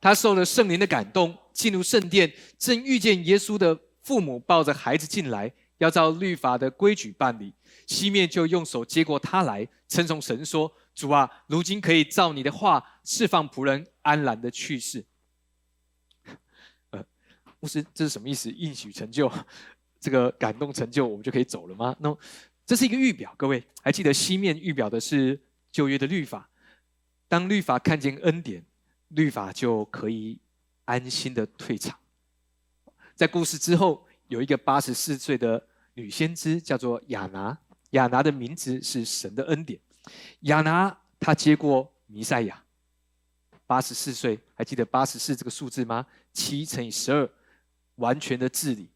[0.00, 7.54] 他受了圣灵的感动，进入圣殿，正遇见耶稣的父母抱着孩子进来，要照律法的规矩办理。
[7.86, 15.04] 西面就用手接过他来，称颂神说：“主啊，如今可以照你的话释放仆人安然的去世。”
[17.64, 18.50] 呃，牧师，这是什么意思？
[18.50, 19.30] 应许成就，
[19.98, 21.96] 这个感动成就，我们就可以走了吗？
[21.98, 22.14] 那
[22.66, 25.40] 这是一个预表，各位还记得西面预表的是
[25.72, 26.48] 旧约的律法。
[27.26, 28.62] 当律法看见恩典，
[29.08, 30.38] 律法就可以
[30.84, 31.98] 安心的退场。
[33.14, 37.56] 在故事之后，有一个八十四岁的女先知，叫做亚拿。
[37.90, 39.80] 亚拿的名字是神的恩典。
[40.40, 42.62] 亚拿她接过弥赛亚，
[43.66, 46.04] 八十四岁，还记得八十四这个数字吗？
[46.32, 47.30] 七乘以十二，
[47.96, 48.90] 完全的治理。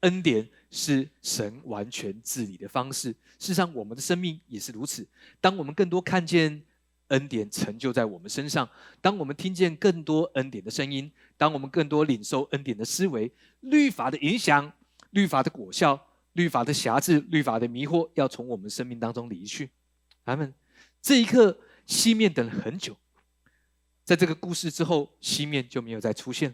[0.00, 3.10] 恩典是神完全治理的方式。
[3.38, 5.06] 事实上，我们的生命也是如此。
[5.40, 6.62] 当我们更多看见
[7.08, 8.68] 恩典成就在我们身上，
[9.00, 14.72] 当我们听见更多恩典的声音，当我们更多领受恩典的思维，律法的影响，
[15.10, 16.06] 律法的果效。
[16.34, 19.70] 律法的辖制，律法的迷惑，要从我们生命当中离去。
[20.24, 20.52] 他们
[21.00, 22.96] 这一刻，西面等了很久。
[24.02, 26.52] 在这个故事之后，西面就没有再出现，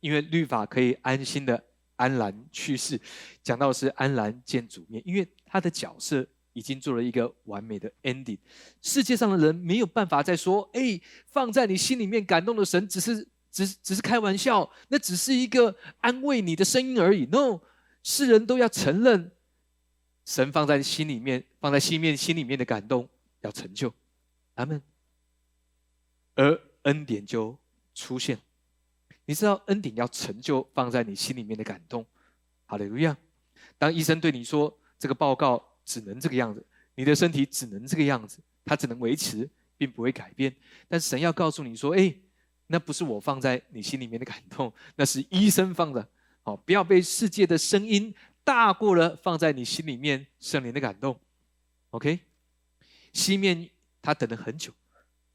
[0.00, 1.62] 因为律法可以安心的
[1.96, 3.00] 安然去世。
[3.42, 8.38] 讲到是安然见主面，因为他的角色已经做了一个完美的 ending。
[8.82, 17.60] 世界上的人没有办法再说：“哎，放在你心里面感动的神，只是只只是开玩笑，那只是一个安慰你的声音而已。” No。
[18.02, 19.30] 世人都要承认，
[20.24, 23.06] 神放在心里面，放在心面心里面的感动
[23.42, 23.92] 要成就，
[24.54, 24.80] 阿门。
[26.34, 27.58] 而恩典就
[27.94, 28.38] 出现，
[29.30, 32.04] 你知道恩典要成就放在你心里面的感动，
[32.66, 33.16] 好的，一样。
[33.78, 36.66] 当医生对你说这个报告只能这个样子，
[36.96, 40.52] 你的身体只能这个样子，它只能维持，并不会改变。
[40.88, 42.12] 但神要告诉你说，哎，
[42.66, 46.08] 那不是我放在你心里面的感动，那是医生放的。
[46.42, 48.12] 好，不要被世界的声音
[48.42, 51.16] 大过了放在你心里面圣灵的感动。
[51.90, 52.18] OK，
[53.12, 53.70] 西面
[54.02, 54.72] 他等了很久，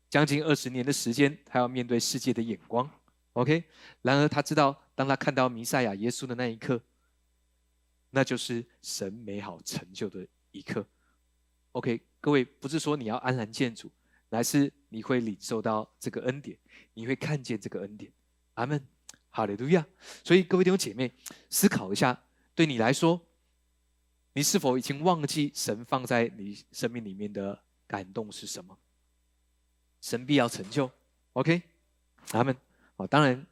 [0.09, 2.91] 将近二十年的时间，他要面对世界的眼光。
[3.35, 3.63] OK，
[4.01, 6.81] 然而他知道，当他看到弥赛亚耶稣的那一刻，
[8.09, 10.85] 那就是神美好成就的一刻。
[11.73, 13.91] OK，各位不是说你要安然见主，
[14.29, 16.57] 乃是你会领受到这个恩典，
[16.93, 18.11] 你会看见这个恩典。
[18.55, 18.85] 阿门。
[19.35, 19.85] 哈利路亚！
[20.23, 21.11] 所以各位弟兄姐妹，
[21.49, 22.23] 思考一下，
[22.55, 23.19] 对你来说，
[24.31, 28.77] 你是否已经忘记神放在你生命里面的感动是什么？
[29.99, 30.89] 神必要成就
[31.33, 31.61] ，OK？
[32.31, 32.55] 阿门
[32.97, 33.45] 啊，当然，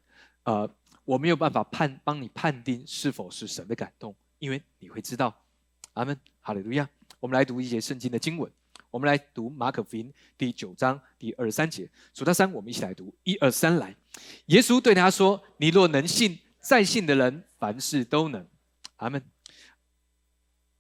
[0.44, 0.70] 呃，
[1.06, 5.36] 我没有办法判帮你判定是否是神的感动，因为你会知道。
[5.94, 6.20] 阿门！
[6.42, 6.90] 哈利路亚！
[7.20, 8.52] 我们来读一节圣经的经文。
[8.90, 13.96] 我们来读马可福音第九章第二十三节，数到三，我们一起来读，一二三，来。
[14.48, 18.48] 耶稣对他说：“你若能信，再信的人凡事都能。”
[18.98, 19.24] 阿门。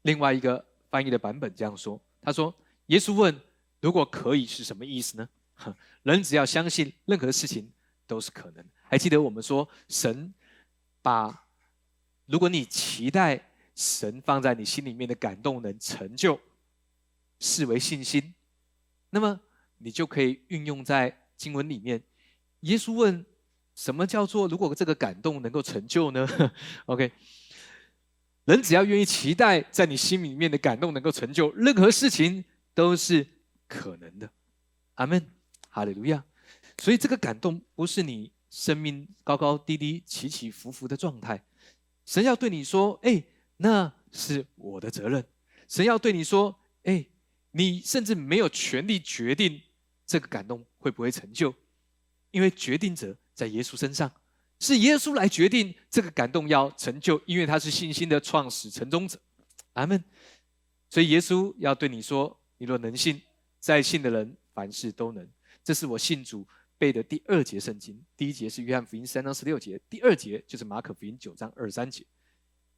[0.01, 2.53] 另外一个翻译的版本这样说：“他说，
[2.87, 3.39] 耶稣问，
[3.81, 5.29] 如果可以是什么意思呢？
[6.01, 7.71] 人只要相信，任何事情
[8.13, 8.63] 都是可能。
[8.83, 10.31] 还记得我们说，神
[11.01, 11.47] 把
[12.27, 16.39] 如果你期待神放在你心里面的感动能成就。”
[17.39, 18.33] 视为信心，
[19.09, 19.37] 那么
[19.79, 22.01] 你就可以运用在经文里面。
[22.61, 23.25] 耶稣问
[23.75, 26.25] ：“什么叫做如果这个感动能够成就呢？”
[26.87, 27.11] OK，
[28.45, 33.27] 人只要愿意期待在你心里面的感动能够成就，任何事情都是
[33.67, 34.29] 可能的。
[34.93, 35.25] 阿门，
[35.67, 36.23] 哈利路亚。
[36.79, 41.43] 所以这个感动不是你生命高高低低、起起伏伏的状态。
[42.05, 43.23] 神要对你说：“哎，
[43.57, 45.25] 那是我的责任。”
[45.67, 47.05] 神要对你说：“哎。”
[47.55, 49.61] 你甚至没有权利决定
[50.07, 51.53] 这个感动会不会成就，
[52.31, 54.11] 因为决定者在耶稣身上，
[54.59, 59.19] 是耶稣来决定这个感动要成就，因为他是信心的创始成终者。
[59.73, 60.03] 阿门。
[60.89, 63.21] 所以耶稣要对你说：“你若能信，
[63.59, 65.29] 在信的人凡事都能。”
[65.63, 66.47] 这是我信主
[66.83, 67.97] 背的第二节圣经。
[68.17, 72.05] 第一节是约翰福音三章十六节，第二节就是马可福音九章二三节。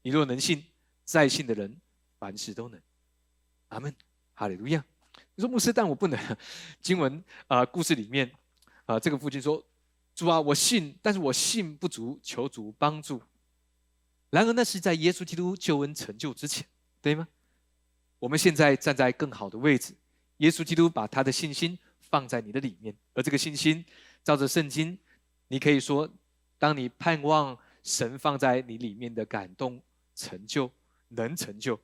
[0.04, 0.64] 你若能信，
[1.04, 1.76] 在信的人
[2.20, 2.80] 凡事都能。
[3.70, 3.92] 阿门。
[4.36, 4.86] 哈利路亚！
[5.34, 6.38] 你说牧师，但我不能。
[6.80, 8.32] 经文啊，故事里面
[8.86, 9.66] 啊，这个父亲说
[10.14, 13.20] ：“主啊，我信，但是我信不足，求主帮助。”
[14.30, 16.64] 然而，那是在耶稣基督救恩成就之前，
[17.02, 17.28] 对吗？
[18.20, 19.96] 我们现在站在更好的位置，
[20.38, 21.80] 耶稣基督把他的信心
[22.16, 23.84] 放在你的里面，而这个信心，
[24.24, 24.98] 照着圣经，
[25.50, 26.10] 你可以说，
[26.58, 29.82] 当你盼望神放在你里面的感动
[30.16, 30.72] 成就
[31.10, 31.78] 能成就，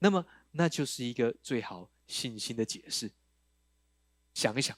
[0.00, 3.08] 那么那就是一个最好信心的解释。
[4.34, 4.76] 想一想，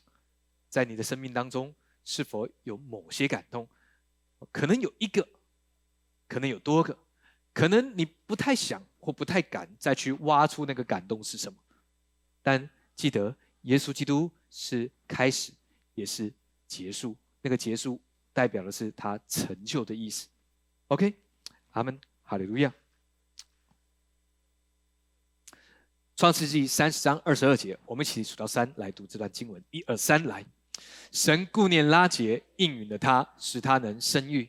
[0.68, 3.66] 在你的生命当中，是否有某些感动？
[4.52, 5.26] 可能有一个，
[6.28, 6.98] 可能有多个，
[7.54, 11.58] 可能你不太想或不太敢再去挖出那个感动是什么，
[12.42, 12.68] 但。
[12.96, 15.52] 记得耶稣基督是开始，
[15.94, 16.32] 也是
[16.66, 17.16] 结束。
[17.42, 18.00] 那个结束
[18.32, 20.28] 代表的是他成就的意思。
[20.88, 21.14] OK，
[21.70, 22.72] 阿门，哈利路亚。
[26.16, 29.62] 创世纪三十章二十二节，我们一起数到三来读这段经文。
[29.70, 30.44] 一二三，来。
[31.10, 34.48] 神顾念拉结，应允了他，使他能生育。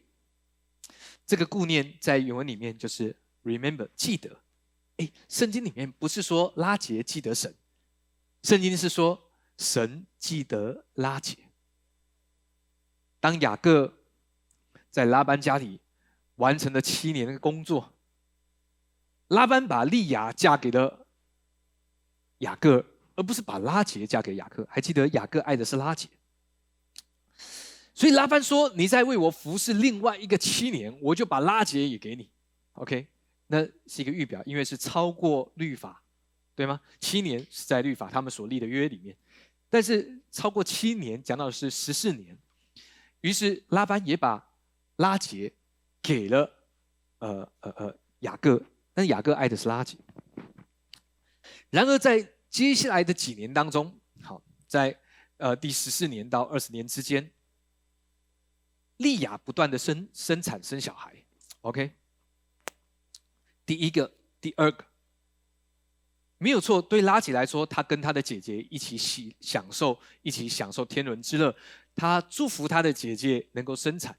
[1.25, 4.37] 这个顾念在原文里面就是 remember，记得。
[4.97, 7.53] 哎，圣经里面不是说拉结记得神。
[8.43, 9.30] 圣经是说，
[9.61, 11.37] 神记得拉杰。
[13.19, 13.93] 当雅各
[14.89, 15.79] 在拉班家里
[16.37, 17.93] 完成了七年的工作，
[19.27, 21.05] 拉班把利亚嫁给了
[22.39, 22.83] 雅各，
[23.15, 24.67] 而不是把拉杰嫁给雅各。
[24.67, 26.09] 还记得雅各爱的是拉杰，
[27.93, 32.31] 所以拉班说：“你在为我服侍另外一个七年，我就把拉杰也给你。
[32.73, 33.05] ”OK，
[33.45, 36.01] 那是一个预表，因为是超过律法。
[36.53, 36.79] 对吗？
[36.99, 39.15] 七年是在律法他们所立的约里面，
[39.71, 42.37] 但是超过七年讲到的是十四年，
[43.21, 44.45] 于是拉班也把
[44.97, 45.51] 拉结
[46.01, 46.53] 给了
[47.19, 48.61] 呃呃呃雅各，
[48.93, 49.97] 但雅各爱的是拉结。
[51.69, 54.99] 然而在接下来的几年当中，好，在
[55.37, 57.31] 呃第十四年到二十年之间，
[58.97, 61.15] 利亚不断的生生产生小孩
[61.61, 61.91] ，OK，
[63.65, 64.90] 第一个，第二个。
[66.43, 71.55] 没有错，对拉吉来说，他跟他的姐姐一起喜享受，一起享受天伦之乐。
[71.95, 74.17] 他祝福他的姐姐能够生产，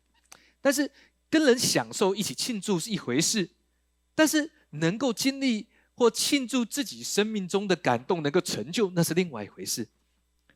[0.61, 0.89] 但是
[1.29, 3.51] 跟人享受一起庆祝是一回事，
[4.15, 9.89] 但是能够经历或庆祝自己生命中的感动，能够成就，那是另外一回事，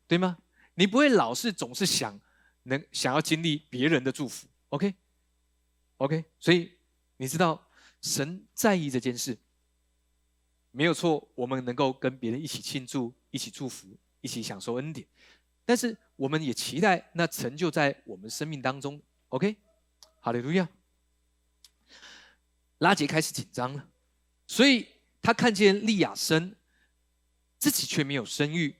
[0.06, 0.38] 对吗？
[0.74, 2.20] 你不会老是总是想
[2.62, 6.70] 能想要经历别人的祝福，OK，OK，所以
[7.16, 7.66] 你知道
[8.00, 9.36] 神在意这件事。
[10.76, 15.08] 没有错，我们能够跟别人一起庆祝、一起祝福、一起享受恩典，
[15.64, 19.00] 但是我们也期待那成就在我们生命当中。
[19.30, 19.56] OK，
[20.20, 20.68] 哈利路亚。
[22.76, 23.88] 拉杰开始紧张了，
[24.46, 24.86] 所以
[25.22, 26.54] 他看见利亚生，
[27.56, 28.76] 自己却没有生育，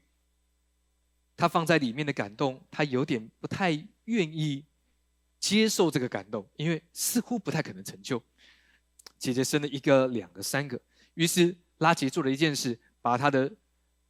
[1.35, 3.71] 他放在里面的感动，他有点不太
[4.05, 4.67] 愿意
[5.41, 8.23] 接受这个感动，因为似乎不太可能成就。
[9.19, 10.79] 姐姐生了一个、两个、三个，
[11.15, 11.57] 于是。
[11.79, 13.53] 拉杰做了一件事，把他的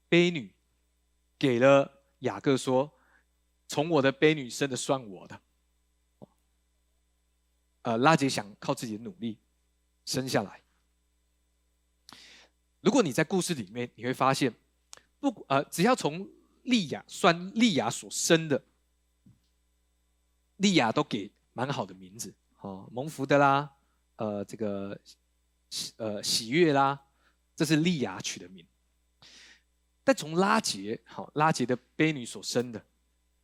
[0.09, 0.55] 婢女
[1.39, 2.93] 给了雅各，说
[3.69, 5.41] ：“从我的婢女生的算我的。”
[7.83, 9.39] 呃，拉杰想靠自己的努力
[10.05, 10.61] 生下来。
[12.81, 14.53] 如果你在故事里面，你会发现，
[15.21, 16.29] 不呃，只要从
[16.65, 18.61] 利亚算利亚所生的，
[20.57, 23.73] 利亚都给蛮好的名字，哦，蒙福的啦，
[24.17, 24.99] 呃，这个
[25.71, 27.06] 喜呃喜悦啦。
[27.57, 28.67] 这是利亚取的名，
[30.05, 32.85] 但从拉杰好拉杰的婢女所生的，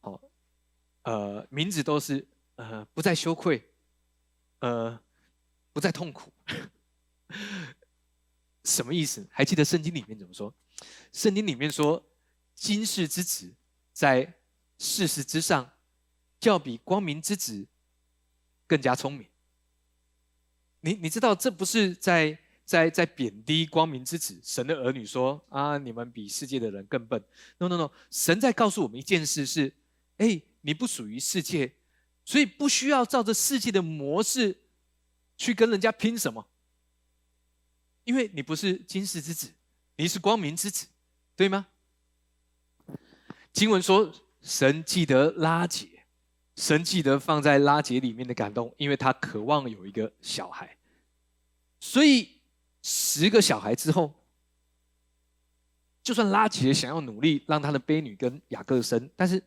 [0.03, 0.21] 好，
[1.05, 2.25] 呃，名字都是
[2.57, 3.67] 呃不再羞愧，
[4.59, 5.01] 呃，
[5.73, 6.31] 不再痛苦，
[8.65, 9.27] 什么意思？
[9.33, 10.53] 还记得圣经里面怎么说？
[11.11, 12.05] 圣经里面说，
[12.55, 13.51] 今世之子
[13.95, 14.31] 在
[14.79, 15.71] 世事之上，
[16.43, 17.67] 要比光明之子
[18.67, 19.27] 更加聪明。
[20.81, 22.39] 你你知道这不是在？
[22.65, 27.23] 在在贬低光明之子，神的儿女说啊，你们比世界的人更笨。
[27.59, 29.75] No No No，神在告诉我们一件事是：
[30.17, 31.75] 哎，你不属于世界，
[32.25, 34.57] 所以不需要照着世界的模式
[35.37, 36.47] 去跟人家拼什么。
[38.05, 39.51] 因为你不是今世之子，
[39.97, 40.87] 你是光明之子，
[41.37, 41.67] 对吗？
[43.53, 44.11] 经文说，
[44.41, 45.89] 神记得拉结，
[46.57, 50.79] 神记得放在拉结里面的感动，因为他渴望有一个小孩，
[51.81, 52.41] 所以。
[52.83, 54.13] 十个小孩之后，
[56.03, 59.41] 就算拉杰想要努力让他的婢女跟雅各生，但是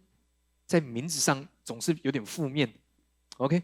[0.65, 2.73] 在名字上总是有点负面。
[3.37, 3.61] OK，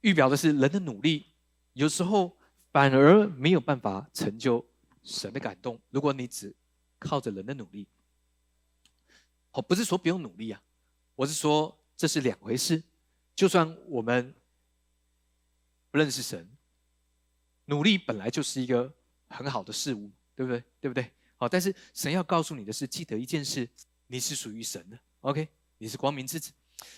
[0.00, 1.26] 预表的是人的努力
[1.74, 2.34] 有时候
[2.72, 4.64] 反而没有办法成就
[5.02, 5.78] 神的感动。
[5.90, 6.54] 如果你只
[6.98, 7.86] 靠着人的努力，
[9.52, 10.62] 我不是说不用努力啊，
[11.14, 12.82] 我是说这是两回事。
[13.34, 14.34] 就算我们
[15.90, 16.48] 不认识神。
[17.66, 18.92] 努力本来就是一个
[19.28, 20.62] 很好的事物，对不对？
[20.80, 21.10] 对不对？
[21.36, 23.68] 好，但是神要告诉你的是，记得一件事，
[24.06, 25.46] 你是属于神的，OK，
[25.78, 26.50] 你是光明之子。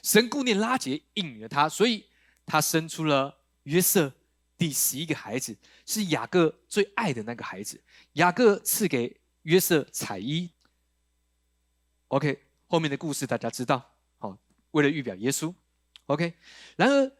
[0.03, 2.05] 神顾念拉结，应允了他，所以
[2.47, 4.13] 他生出了约瑟，
[4.57, 5.57] 第十一个孩子
[5.87, 7.81] 是雅各最爱的那个孩子。
[8.15, 10.51] 雅各赐给约瑟彩衣。
[12.09, 13.95] OK，后面的故事大家知道。
[14.19, 14.37] 好，
[14.71, 15.53] 为了预表耶稣
[16.07, 16.35] ，OK。
[16.77, 17.13] 然而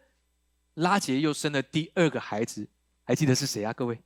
[0.75, 2.69] 拉结又生了第二个孩子，
[3.09, 3.73] 还记得是谁啊？
[3.73, 3.99] 各位，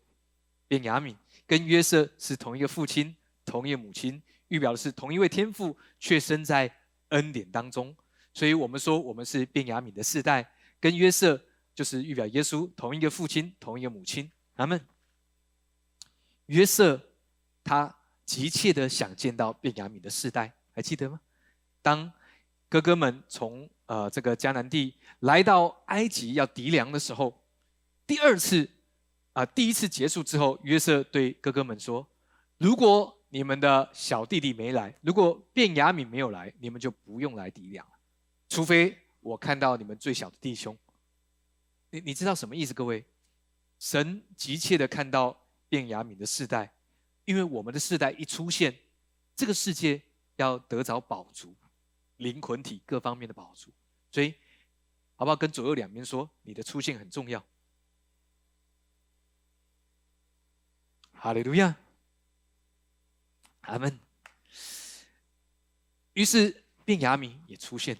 [0.69, 3.13] 便雅敏跟约瑟是同一个父亲，
[3.45, 6.73] 同一个母亲，预表的是同一位天父，却生在
[7.09, 7.93] 恩典当中。
[8.33, 10.49] 所以我们说，我们是便雅敏的世代，
[10.79, 11.43] 跟约瑟
[11.75, 14.31] 就是预表耶稣，同一个父亲，同一个母亲。
[14.55, 14.81] 阿门。
[16.47, 17.01] 约瑟
[17.65, 17.93] 他
[18.25, 21.19] 急切的想见到便雅敏的世代，还记得吗？
[21.83, 22.13] 当
[22.69, 27.37] 哥哥们从呃这个迦南地来到埃及要籴粮的时候，
[28.07, 28.71] 第二次
[29.33, 32.07] 啊第一次结束之后，约瑟对哥哥们说
[32.59, 37.93] ：“如果你们的小弟弟没来，如果便雅敏没有来，你们就不用来抵粮了。”
[38.51, 40.77] 除非我看到你们最小的弟兄，
[41.91, 42.75] 你你知道什么意思？
[42.75, 43.03] 各位，
[43.79, 45.35] 神急切的看到
[45.69, 46.71] 便雅悯的世代，
[47.25, 48.77] 因为我们的世代一出现，
[49.35, 50.03] 这个世界
[50.37, 51.55] 要得着宝足，
[52.19, 53.71] 灵魂体各方面的宝足，
[54.11, 54.35] 所以
[55.17, 55.37] 好不好？
[55.37, 57.43] 跟左右两边说，你的出现很重要。
[61.23, 61.77] 哈利路亚，
[63.61, 63.97] 阿门。
[66.15, 67.97] 于是便雅悯也出现。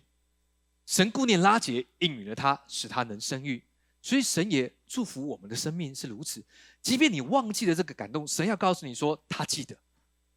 [0.87, 3.63] 神顾念拉结，应允了他，使他能生育。
[4.03, 6.43] 所以神也祝福我们的生命是如此。
[6.81, 9.79] 即便你忘记了这个感动，神要告诉你说他记得。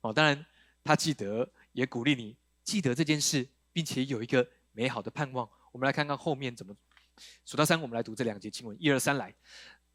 [0.01, 0.45] 哦，当然
[0.83, 5.49] 他记得，也鼓励你记得这件事，并且有一个美好的盼望。
[5.71, 6.77] 我们来看看后面怎么
[7.47, 8.77] 数到三，我们来读这两节经文。
[8.79, 9.33] 一二三，来。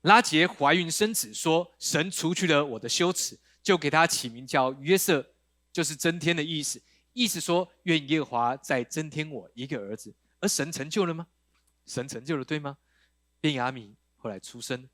[0.02, 5.34] 拉结怀孕生子，说神除去了我的羞耻，就给他起名叫约瑟，
[5.72, 6.80] 就是增添的意思。
[7.12, 10.14] 意思说愿耶和华再增添我一个儿子。
[10.40, 11.26] 而神成就了吗？
[11.84, 12.78] 神成就了，对吗？
[13.40, 14.88] 便雅米后来出生，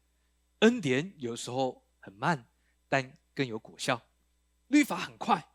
[0.60, 2.46] 恩典有时候很慢，
[2.88, 4.00] 但更有果效；
[4.68, 5.46] 律法很快，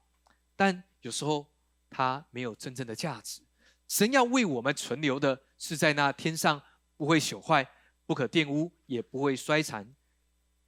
[0.55, 1.51] 但有时候
[1.89, 3.41] 它没有真正的价值。
[3.89, 6.61] 神要为我们存留的是在那天上
[6.95, 7.69] 不会朽坏、
[8.11, 9.89] 不可玷污、也不会衰残、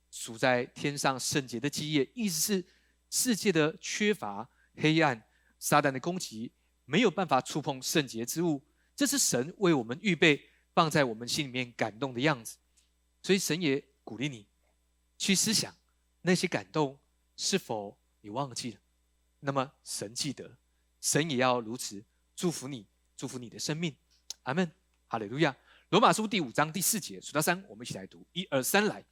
[0.09, 2.09] 属在天上圣洁的基业。
[2.13, 2.65] 意思是
[3.09, 5.21] 世界的缺乏、黑暗、
[5.59, 6.49] 撒旦的攻击，
[6.85, 8.63] 没有办法触碰圣洁之物。
[8.95, 10.41] 这是神为我们预备
[10.73, 12.55] 放在我们心里面感动的样子，
[13.21, 14.47] 所以神也鼓励你
[15.17, 15.75] 去思想
[16.21, 16.97] 那些感动
[17.35, 18.79] 是否你忘记了？
[19.41, 20.49] 那么神记得，
[21.01, 22.01] 神也要如此
[22.37, 22.85] 祝福你，
[23.17, 23.93] 祝福你的生命。
[24.43, 24.71] 阿门，
[25.09, 25.53] 哈利路亚。
[25.93, 29.05] 罗马书第五章第四节，数到三，我们一起来读，一二三，来。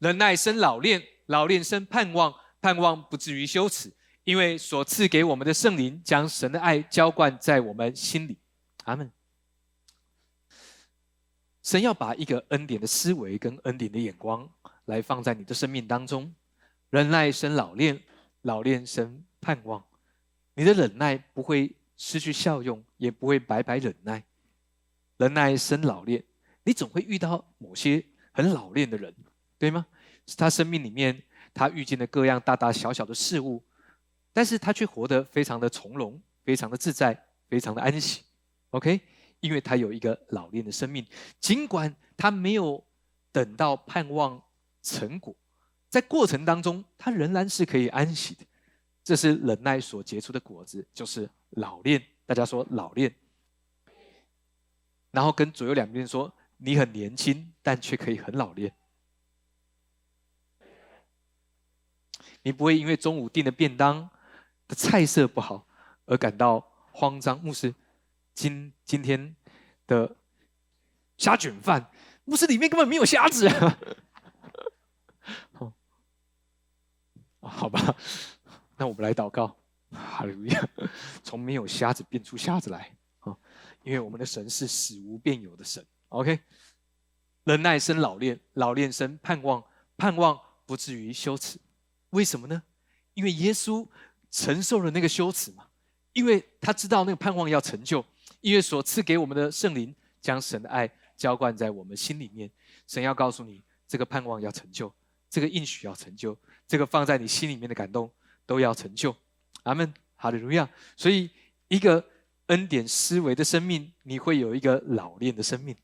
[0.00, 3.92] 忍耐生老练，老练生盼望，盼望不至于羞耻，
[4.24, 8.36] 因为所赐给我们的圣灵将神的爱浇灌在我们心里。
[8.82, 9.08] 阿门。
[11.62, 14.50] 神要把一个恩典的思维跟恩典的眼光
[14.86, 16.34] 来放在你的生命当中，
[16.90, 18.02] 忍耐生老练，
[18.42, 19.84] 老练生盼望。
[20.54, 24.24] 你的忍耐不会失去效用，也不会白白忍耐。
[25.16, 26.22] 忍耐生老练，
[26.64, 29.14] 你总会遇到某些很老练的人，
[29.58, 29.86] 对吗？
[30.26, 33.62] 是他生命里面他遇见的各样大大小小的事物，
[34.32, 38.22] 但是他却活得非常的从容，非常的自在，非常的安息。
[38.70, 39.00] OK。
[39.40, 41.06] 因为他有一个老练的生命，
[41.38, 42.82] 尽管他没有
[43.30, 44.42] 等到盼望
[44.80, 45.36] 成果，
[45.90, 48.40] 在过程当中，他仍然是可以安息的。
[49.02, 52.02] 这是忍耐所结出的果子，就是老练。
[52.24, 53.14] 大家说老练，
[55.14, 58.74] 然后跟左右两边说，你很年轻，但却可以很老练。
[62.42, 64.10] 你不会因为中午订的便当
[64.66, 65.66] 的菜色不好
[66.06, 67.40] 而感到慌张。
[67.40, 67.72] 牧师。
[68.34, 69.36] 今今天
[69.86, 70.16] 的
[71.16, 71.88] 虾卷饭，
[72.24, 73.78] 牧师里面根本没有虾子啊！
[77.38, 77.94] 好吧，
[78.76, 79.56] 那我们来祷告，
[79.92, 80.68] 哈利路亚，
[81.22, 82.96] 从没有虾子变出虾子来！
[83.84, 85.84] 因为我们的神是死无变有的神。
[86.08, 86.40] OK，
[87.44, 89.62] 忍耐生老练，老练生盼望，
[89.96, 91.58] 盼望不至于羞耻。
[92.10, 92.60] 为什么呢？
[93.12, 93.86] 因为耶稣
[94.30, 95.66] 承受了那个羞耻嘛，
[96.12, 98.04] 因为他知道那个盼望要成就。
[98.40, 102.50] 因为所赐给我们的圣灵，将神的爱浇灌在我们心里面。
[102.86, 104.92] 神要告诉你，这个盼望要成就，
[105.30, 106.36] 这个应许要成就，
[106.68, 108.10] 这个放在你心里面的感动
[108.44, 109.16] 都要成就。
[109.62, 110.68] 阿门，哈利路亚。
[110.94, 111.30] 所以，
[111.68, 112.04] 一个
[112.46, 115.76] 恩典思维的生命，你会有一个老练的生命。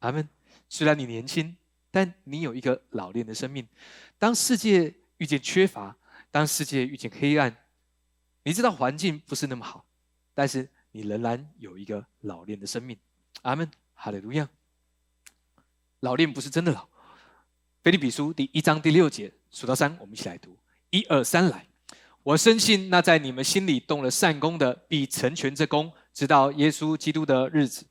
[0.00, 0.28] 阿门。
[0.68, 1.56] 虽然你年轻，
[1.90, 3.66] 但你有一个老练的生命。
[4.18, 5.96] 当世界遇见缺乏，
[6.30, 7.56] 当世界遇见黑暗，
[8.42, 9.86] 你知道环境不是那么好，
[10.34, 12.98] 但是你仍然有一个老练的生命。
[13.42, 14.46] 阿门，哈利路亚。
[16.00, 16.86] 老练不是真的老。
[17.82, 20.54] 菲利比书第一章第六节，数到三，我们一起来读。
[20.90, 21.66] 一二三，来！
[22.22, 27.86] 我深信那在你们心里动了善功的，必成全这功，直到耶稣基督的日子。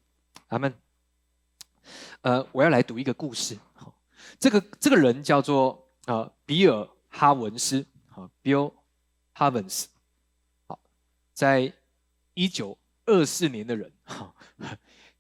[0.48, 0.74] 阿门。
[2.22, 3.58] 呃，我要来读一个故事。
[3.74, 3.94] 好，
[4.38, 7.86] 这个这个人叫做呃比尔哈文斯。
[8.10, 8.74] 好，Bill
[9.34, 9.86] Havens。
[10.68, 10.80] 好，
[11.34, 11.74] 在
[12.34, 14.36] 一九二四年的人，哈，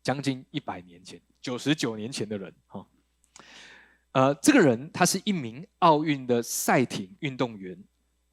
[0.03, 2.85] 将近一百年前，九十九年前的人，哈。
[4.11, 7.81] 呃，这个人他是一名奥运的赛艇运动员，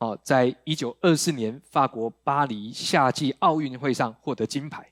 [0.04, 4.90] 哦，在一九二四年法国巴黎夏季奥运会上获得金牌。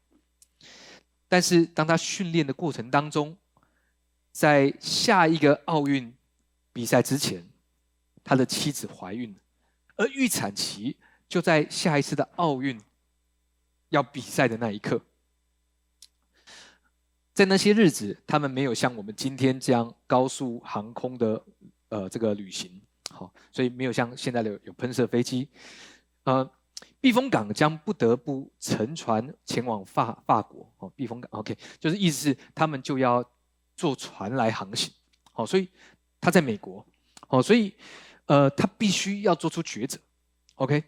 [1.29, 3.37] 但是当他训练的过程当中，
[4.31, 6.13] 在下一个奥运
[6.73, 7.45] 比赛之前，
[8.25, 9.41] 他的妻子怀孕了，
[9.97, 10.97] 而预产期
[11.29, 12.81] 就在下一次的奥运
[13.91, 15.01] 要比赛的那一刻。
[17.35, 21.43] 在那些日子，他们没有像我们今天这样高速航空的
[21.89, 22.81] 呃这个旅行，
[23.53, 25.49] 所以没有像现在的有喷射飞机，
[26.25, 26.51] 呃，
[27.01, 33.25] 避风港将不得不乘船前往法法国，哦，避风港，OK，就是意思是他们就要
[33.77, 34.93] 坐船来航行，
[35.33, 35.69] 好，所以
[36.21, 36.85] 他在美国，
[37.29, 37.75] 好，所以
[38.27, 39.99] 呃他必须要做出抉择
[40.55, 40.83] ，OK。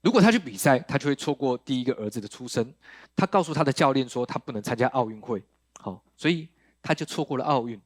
[0.00, 2.74] 如果他去比赛，他就会错过第一个儿子的出生。
[3.14, 5.40] 他告诉他的教练说，他不能参加奥运会，
[5.78, 6.48] 好，所以
[6.82, 7.80] 他就错过了奥运。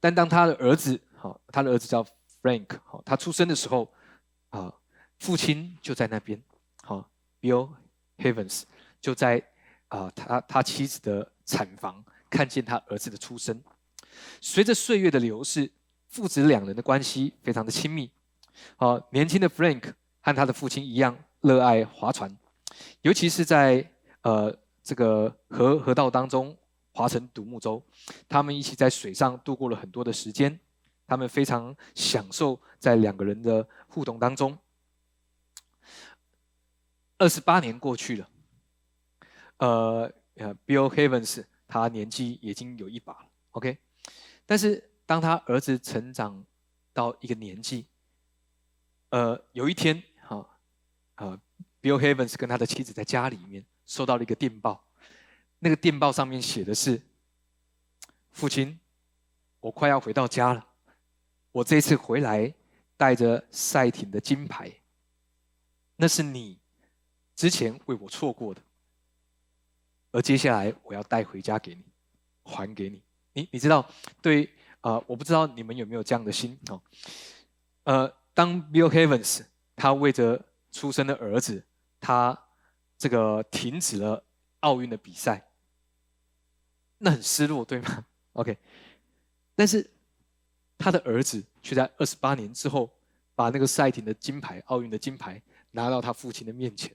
[0.00, 2.04] 但当他的儿子，好，他的儿子叫
[2.42, 3.92] Frank，好，他出生的时候，
[4.48, 4.74] 啊，
[5.18, 6.42] 父亲就在那边，
[6.82, 7.08] 好
[7.40, 7.68] ，Bill
[8.18, 8.62] Havens
[9.00, 9.40] 就在
[9.88, 13.62] 啊，他他妻子的产房看见他儿子的出生。
[14.40, 15.70] 随着岁月的流逝，
[16.08, 18.10] 父子两人的关系非常的亲密。
[18.76, 19.92] 好，年轻的 Frank。
[20.22, 22.30] 和他的父亲一样热爱划船，
[23.00, 23.82] 尤其是在
[24.20, 26.54] 呃这个河河道当中
[26.92, 27.82] 划成独木舟，
[28.28, 30.58] 他们一起在水上度过了很多的时间，
[31.06, 34.56] 他们非常享受在两个人的互动当中。
[37.18, 38.28] 二十八年过去了，
[39.58, 43.78] 呃呃，Bill Havens 他年纪已经有一把了，OK，
[44.46, 46.44] 但是当他儿子成长
[46.92, 47.86] 到一个年纪，
[49.10, 50.02] 呃，有一天。
[51.16, 51.38] 呃
[51.82, 54.82] ，Bill Havens 跟他的妻子在家里面收到了一个电报，
[55.60, 57.00] 那个电报上面写的是
[58.32, 58.78] ：“父亲，
[59.60, 60.66] 我快要回到家了，
[61.52, 62.52] 我这次回来
[62.96, 64.72] 带着赛艇的金牌，
[65.96, 66.58] 那是你
[67.36, 68.60] 之前为我错过的，
[70.12, 71.84] 而接下来我要带回家给你，
[72.42, 73.02] 还给你。
[73.34, 73.86] 你你知道，
[74.22, 74.50] 对
[74.80, 76.82] 啊，我不知道你们有没有这样的心哦。
[77.84, 79.44] 呃，当 Bill Havens
[79.76, 80.42] 他为着
[80.72, 81.62] 出生的儿子，
[82.00, 82.38] 他
[82.96, 84.24] 这个停止了
[84.60, 85.49] 奥运的比赛，
[87.02, 88.56] 那很失落，对吗？OK，
[89.54, 89.88] 但是
[90.76, 92.92] 他的儿子却在二十八年之后，
[93.34, 95.40] 把那个赛艇的金牌，奥运的金牌
[95.70, 96.94] 拿到他父亲的面前。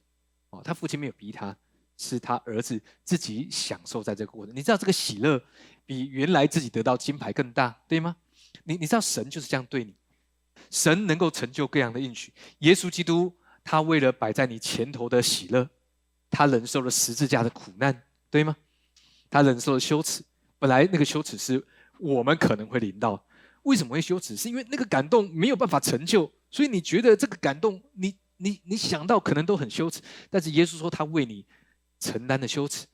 [0.51, 1.57] 哦，他父亲没有逼他，
[1.97, 4.55] 是他儿子自己享受在这个过程。
[4.55, 5.41] 你知道这个喜乐
[5.87, 8.15] 比原来自己得到金牌更大，对吗？
[8.63, 9.95] 你你知道神就是这样对你，
[10.69, 13.33] 神能够成就各样的应许，耶稣基督。
[13.63, 15.67] 他为了摆在你前头的喜乐，
[16.29, 18.55] 他忍受了十字架的苦难，对吗？
[19.35, 20.23] 他忍受了羞耻，
[20.57, 21.61] 本来那个羞耻是
[21.99, 23.21] 我们可能会临到。
[23.63, 24.37] 为什么会羞耻？
[24.37, 30.01] 是因为那个感动没有办法成就，所以你觉得这个感动，你你你想到可能都很羞耻。
[30.29, 31.45] 但是耶稣说他为你
[31.99, 32.85] 承担的羞耻，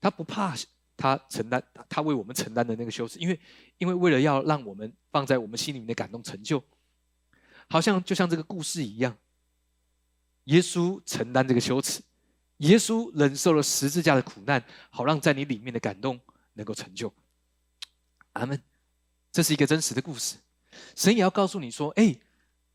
[0.00, 0.54] 他不怕
[0.96, 3.40] 他承担，他为我们承担的那个羞耻，因为
[3.78, 6.62] 因为为了要让我们放在我们心里面的感动成就，
[7.68, 9.16] 好像就像这个故事一样。
[10.44, 12.00] 耶稣承担这个羞耻，
[12.60, 16.18] 耶稣忍受了十字架的苦难，好让在你里面的感动
[16.54, 17.12] 能够成就。
[18.32, 18.60] 阿门。
[19.32, 20.36] 这是一个真实的故事。
[20.96, 22.18] 神也要告诉你说：，哎，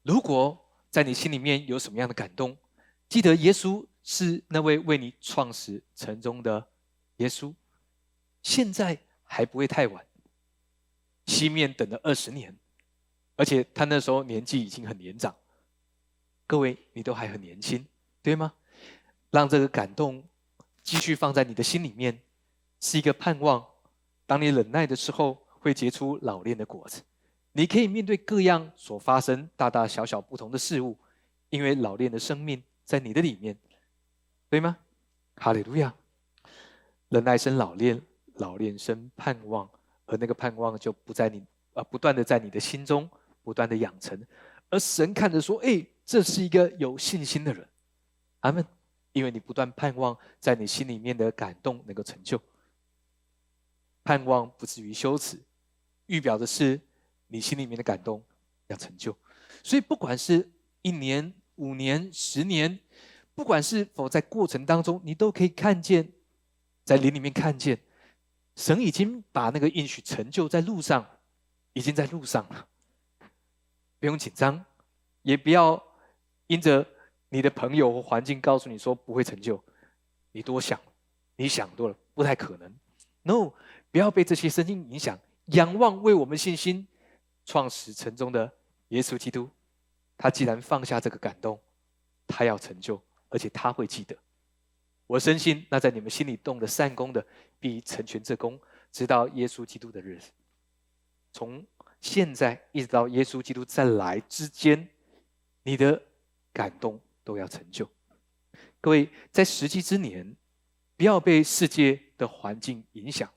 [0.04, 0.58] 如果
[0.90, 2.58] 在你心里面有什么样的感动，
[3.10, 6.66] 记得耶稣是那位为你创始成终的
[7.18, 7.54] 耶稣。
[8.42, 10.06] 现在还不会太晚。
[11.26, 12.56] 西面等了二十年，
[13.36, 15.36] 而且他那时候年纪已经很年长。
[16.48, 17.86] 各位，你都还很年轻，
[18.22, 18.54] 对吗？
[19.36, 20.24] 让这个感动
[20.82, 22.18] 继续放在你的心里面，
[22.80, 23.62] 是一个盼望。
[24.26, 27.02] 当你忍耐的时候，会结出老练的果子。
[27.52, 30.98] 你可以面对各样所发生大大小小不同的事物，
[31.50, 33.58] 因为老练的生命在你的里面，
[34.50, 34.78] 对吗？
[35.36, 35.94] 哈利路亚！
[37.10, 38.02] 忍耐生老练，
[38.36, 39.70] 老练生盼望，
[40.06, 43.10] 而那个盼望就不在你啊，不断的在你的心中
[43.44, 44.18] 不断的养成，
[44.70, 47.68] 而神看着说：“哎，这是一个有信心的人。”
[48.40, 48.66] 阿门。
[49.16, 52.38] 因为你不断盼望，在你心里面的感动能够成就，
[54.04, 55.42] 盼望不至于羞耻，
[56.08, 56.82] 预表的是
[57.28, 58.22] 你心里面的感动
[58.68, 59.18] 要成就。
[59.64, 60.52] 所以，不管是
[60.82, 62.78] 一年、五年、十年，
[63.34, 66.12] 不管是否在过程当中，你都可以看见，
[66.84, 67.80] 在林里面看见，
[68.58, 71.08] 神已经把那个应许成就在路上，
[71.72, 72.68] 已经在路上了。
[73.98, 74.66] 不用紧张，
[75.22, 75.82] 也不要
[76.48, 76.86] 因着。
[77.36, 79.62] 你的朋友或环境告诉你说不会成就，
[80.32, 80.80] 你多想，
[81.36, 82.74] 你想多了，不太可能。
[83.24, 83.52] No，
[83.92, 86.88] 不要被这些声音影响，仰望为我们信心
[87.44, 88.50] 创始成终的
[88.88, 89.50] 耶稣基督。
[90.18, 91.60] 他既然放下这个感动，
[92.26, 94.16] 他要成就，而且他会记得。
[95.06, 97.28] 我深信，那在你们心里动的善功的，
[97.60, 98.58] 必成全这功，
[98.94, 100.32] 直到耶稣基督的日子。
[101.34, 101.66] 从
[102.00, 104.88] 现在一直到耶稣基督再来之间，
[105.64, 106.02] 你的
[106.54, 106.98] 感动。
[107.26, 107.90] 都要成就，
[108.80, 110.36] 各位在时机之年，
[110.96, 113.30] 不要被世界的环境影响。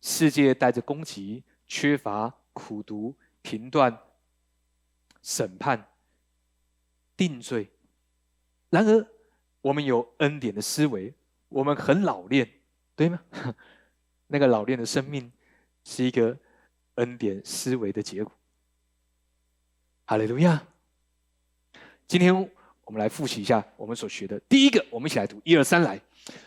[0.00, 4.00] 世界带着攻击、缺乏、苦读、评断、
[5.20, 5.88] 审判、
[7.16, 7.68] 定罪。
[8.70, 9.06] 然而，
[9.60, 11.12] 我们有恩典的思维，
[11.48, 12.48] 我们很老练，
[12.94, 13.20] 对吗？
[14.28, 15.32] 那个老练的生命
[15.82, 16.38] 是一个
[16.94, 18.32] 恩典思维的结果。
[20.06, 20.64] 哈利路亚！
[22.06, 22.48] 今天。
[22.88, 24.40] 我们来复习一下我们所学的。
[24.48, 26.00] 第一个，我们一起来读一二三来。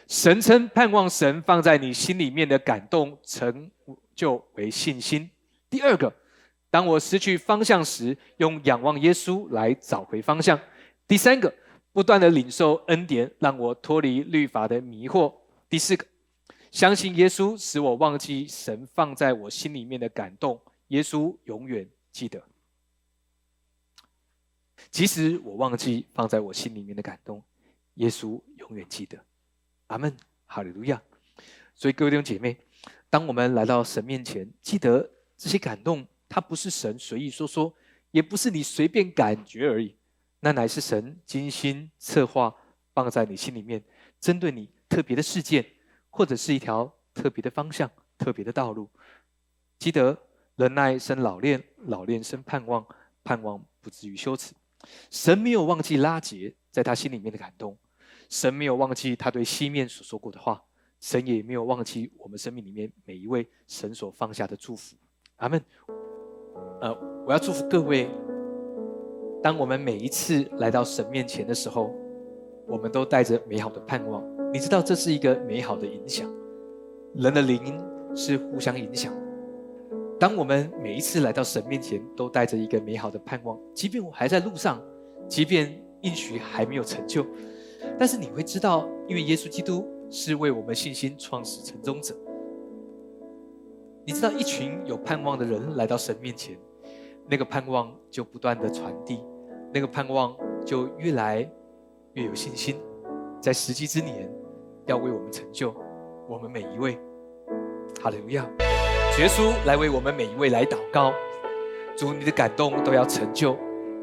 [0.08, 3.70] 神称盼望神放在你心里面的感动成
[4.16, 5.30] 就为信心。
[5.70, 6.12] 第二个，
[6.72, 10.60] 当我失去方向时，用仰望耶稣来找回方向。
[11.08, 11.54] 第三个，
[11.94, 15.32] 不断的领受恩典，让我脱离律法的迷惑。
[15.70, 16.04] 第四个，
[16.72, 20.60] 相信耶稣使我忘记神放在我心里面的感动。
[20.88, 22.42] 耶稣永远记得。
[24.90, 27.44] 即使我忘记放在我心里面的感动，
[27.96, 29.18] 耶稣永远记得。
[29.88, 30.16] 阿门，
[30.46, 31.02] 哈利路亚。
[31.76, 32.58] 所以各位弟兄姐妹，
[33.10, 37.74] 当我们来到神面前，记得这些感动，它不是神随意说说，
[38.12, 39.96] 也不是你随便感觉而已，
[40.40, 42.56] 那乃是神精心策划
[42.94, 43.84] 放在你心里面，
[44.20, 45.66] 针对你特别的事件，
[46.10, 48.90] 或者是一条特别的方向、特别的道路。
[49.80, 50.18] 记得
[50.56, 52.86] 忍耐生老练，老练生盼望，
[53.24, 54.54] 盼望不至于羞耻。
[55.10, 57.78] 神没有忘记拉杰在他心里面的感动，
[58.30, 60.64] 神没有忘记他对西面所说过的话，
[61.00, 64.96] 神也没有忘记我们生命里面每一位神所放下的祝福。
[65.38, 65.64] 阿门。
[66.82, 66.92] 呃，
[67.26, 68.10] 我要祝福各位，
[69.42, 71.94] 当我们每一次来到神面前的时候，
[72.68, 74.24] 我们都带着美好的盼望。
[74.52, 76.30] 你知道这是一个美好的影响，
[77.16, 77.80] 人的灵
[78.16, 79.14] 是互相影响。
[80.22, 84.80] 当我们每一次来到神面前，都带着一个美好的盼望，即便我还在路上，
[85.28, 87.26] 即便应许还没有成就，
[87.98, 92.16] 但是你会知道，因为耶稣基督是为我们信心创始成终者。
[94.06, 96.56] 你知道，一群有盼望的人来到神面前，
[97.28, 99.24] 那个盼望就不断的传递，
[99.74, 101.52] 那个盼望就越来
[102.14, 102.76] 越有信心，
[103.42, 104.32] 在时机之年，
[104.86, 105.74] 要为我们成就
[106.30, 107.00] 我们每一位。
[108.04, 108.48] 哈利路亚。
[109.20, 111.14] 耶稣来为我们每一位来祷告，
[111.96, 113.56] 主，你的感动都要成就。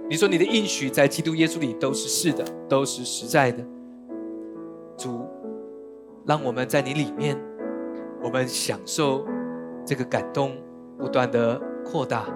[0.08, 3.64] 你说你的应许在基督耶稣里都是是的，都是实在的。
[4.96, 5.26] 主，
[6.24, 7.36] 让我们在你里面，
[8.22, 9.26] 我们享受
[9.84, 10.56] 这个感动
[10.96, 12.26] 不断的扩大，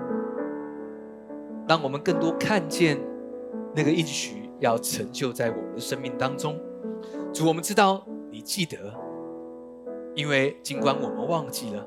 [1.68, 2.98] 让我们更多看见
[3.76, 6.58] 那个应许要成就在我们的生命当中。
[7.32, 8.92] 主，我们知道你记得，
[10.16, 11.86] 因为尽管我们忘记了。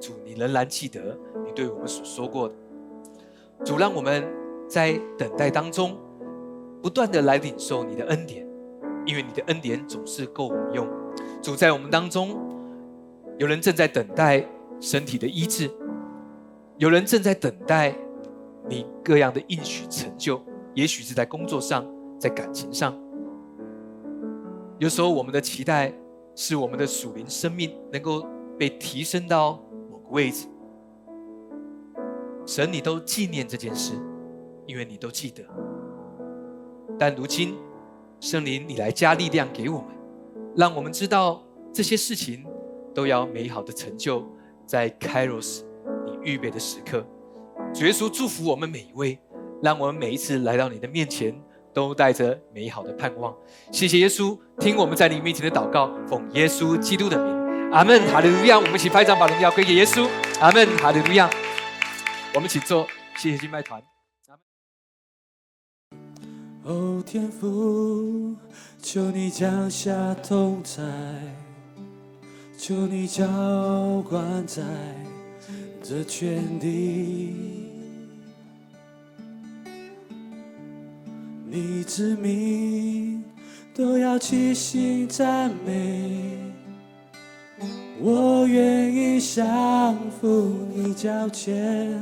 [0.00, 2.54] 主，你仍然记得你对我们所说过的。
[3.62, 4.26] 主，让我们
[4.66, 5.96] 在等待当中，
[6.82, 8.46] 不断的来领受你的恩典，
[9.04, 10.88] 因为你的恩典总是够我们用。
[11.42, 12.38] 主，在我们当中，
[13.38, 14.42] 有人正在等待
[14.80, 15.70] 身体的医治，
[16.78, 17.94] 有人正在等待
[18.66, 20.40] 你各样的应许成就，
[20.72, 21.84] 也许是在工作上，
[22.18, 22.98] 在感情上。
[24.78, 25.92] 有时候我们的期待
[26.34, 28.26] 是我们的属灵生命能够
[28.58, 29.62] 被提升到。
[30.10, 30.46] 位置，
[32.46, 33.94] 神，你都纪念这件事，
[34.66, 35.42] 因为你都记得。
[36.98, 37.56] 但如今，
[38.20, 39.86] 圣灵，你来加力量给我们，
[40.56, 41.42] 让我们知道
[41.72, 42.44] 这些事情
[42.94, 44.26] 都要美好的成就
[44.66, 45.62] 在 Kairos
[46.04, 47.06] 你预备的时刻。
[47.72, 49.18] 主耶稣祝福我们每一位，
[49.62, 51.34] 让我们每一次来到你的面前
[51.72, 53.34] 都带着美好的盼望。
[53.70, 57.39] 谢谢耶稣，听我们在你面前的祷告，奉耶稣基督的名。
[57.72, 58.58] 阿门，哈利路亚！
[58.58, 60.08] 我们一起拍掌，把荣耀归给耶稣。
[60.40, 61.30] 阿门，哈利路亚！
[62.34, 62.84] 我们请坐，
[63.16, 63.80] 谢谢敬拜团。
[66.64, 68.34] 哦，天父，
[68.82, 70.82] 求你降下同在，
[72.58, 73.24] 求你浇
[74.08, 74.62] 灌在
[75.80, 77.68] 这全地，
[81.46, 83.22] 你之名
[83.72, 86.49] 都要齐心赞美，
[88.00, 91.92] 我愿意降服你脚前，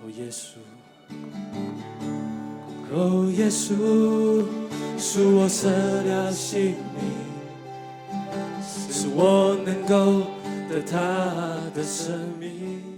[0.00, 0.56] 哦，耶稣。
[2.96, 4.44] 哦，耶稣，
[4.96, 5.68] 是我舍
[6.04, 7.04] 掉性命，
[8.90, 10.22] 使我能够
[10.70, 10.96] 得他
[11.74, 12.93] 的生命。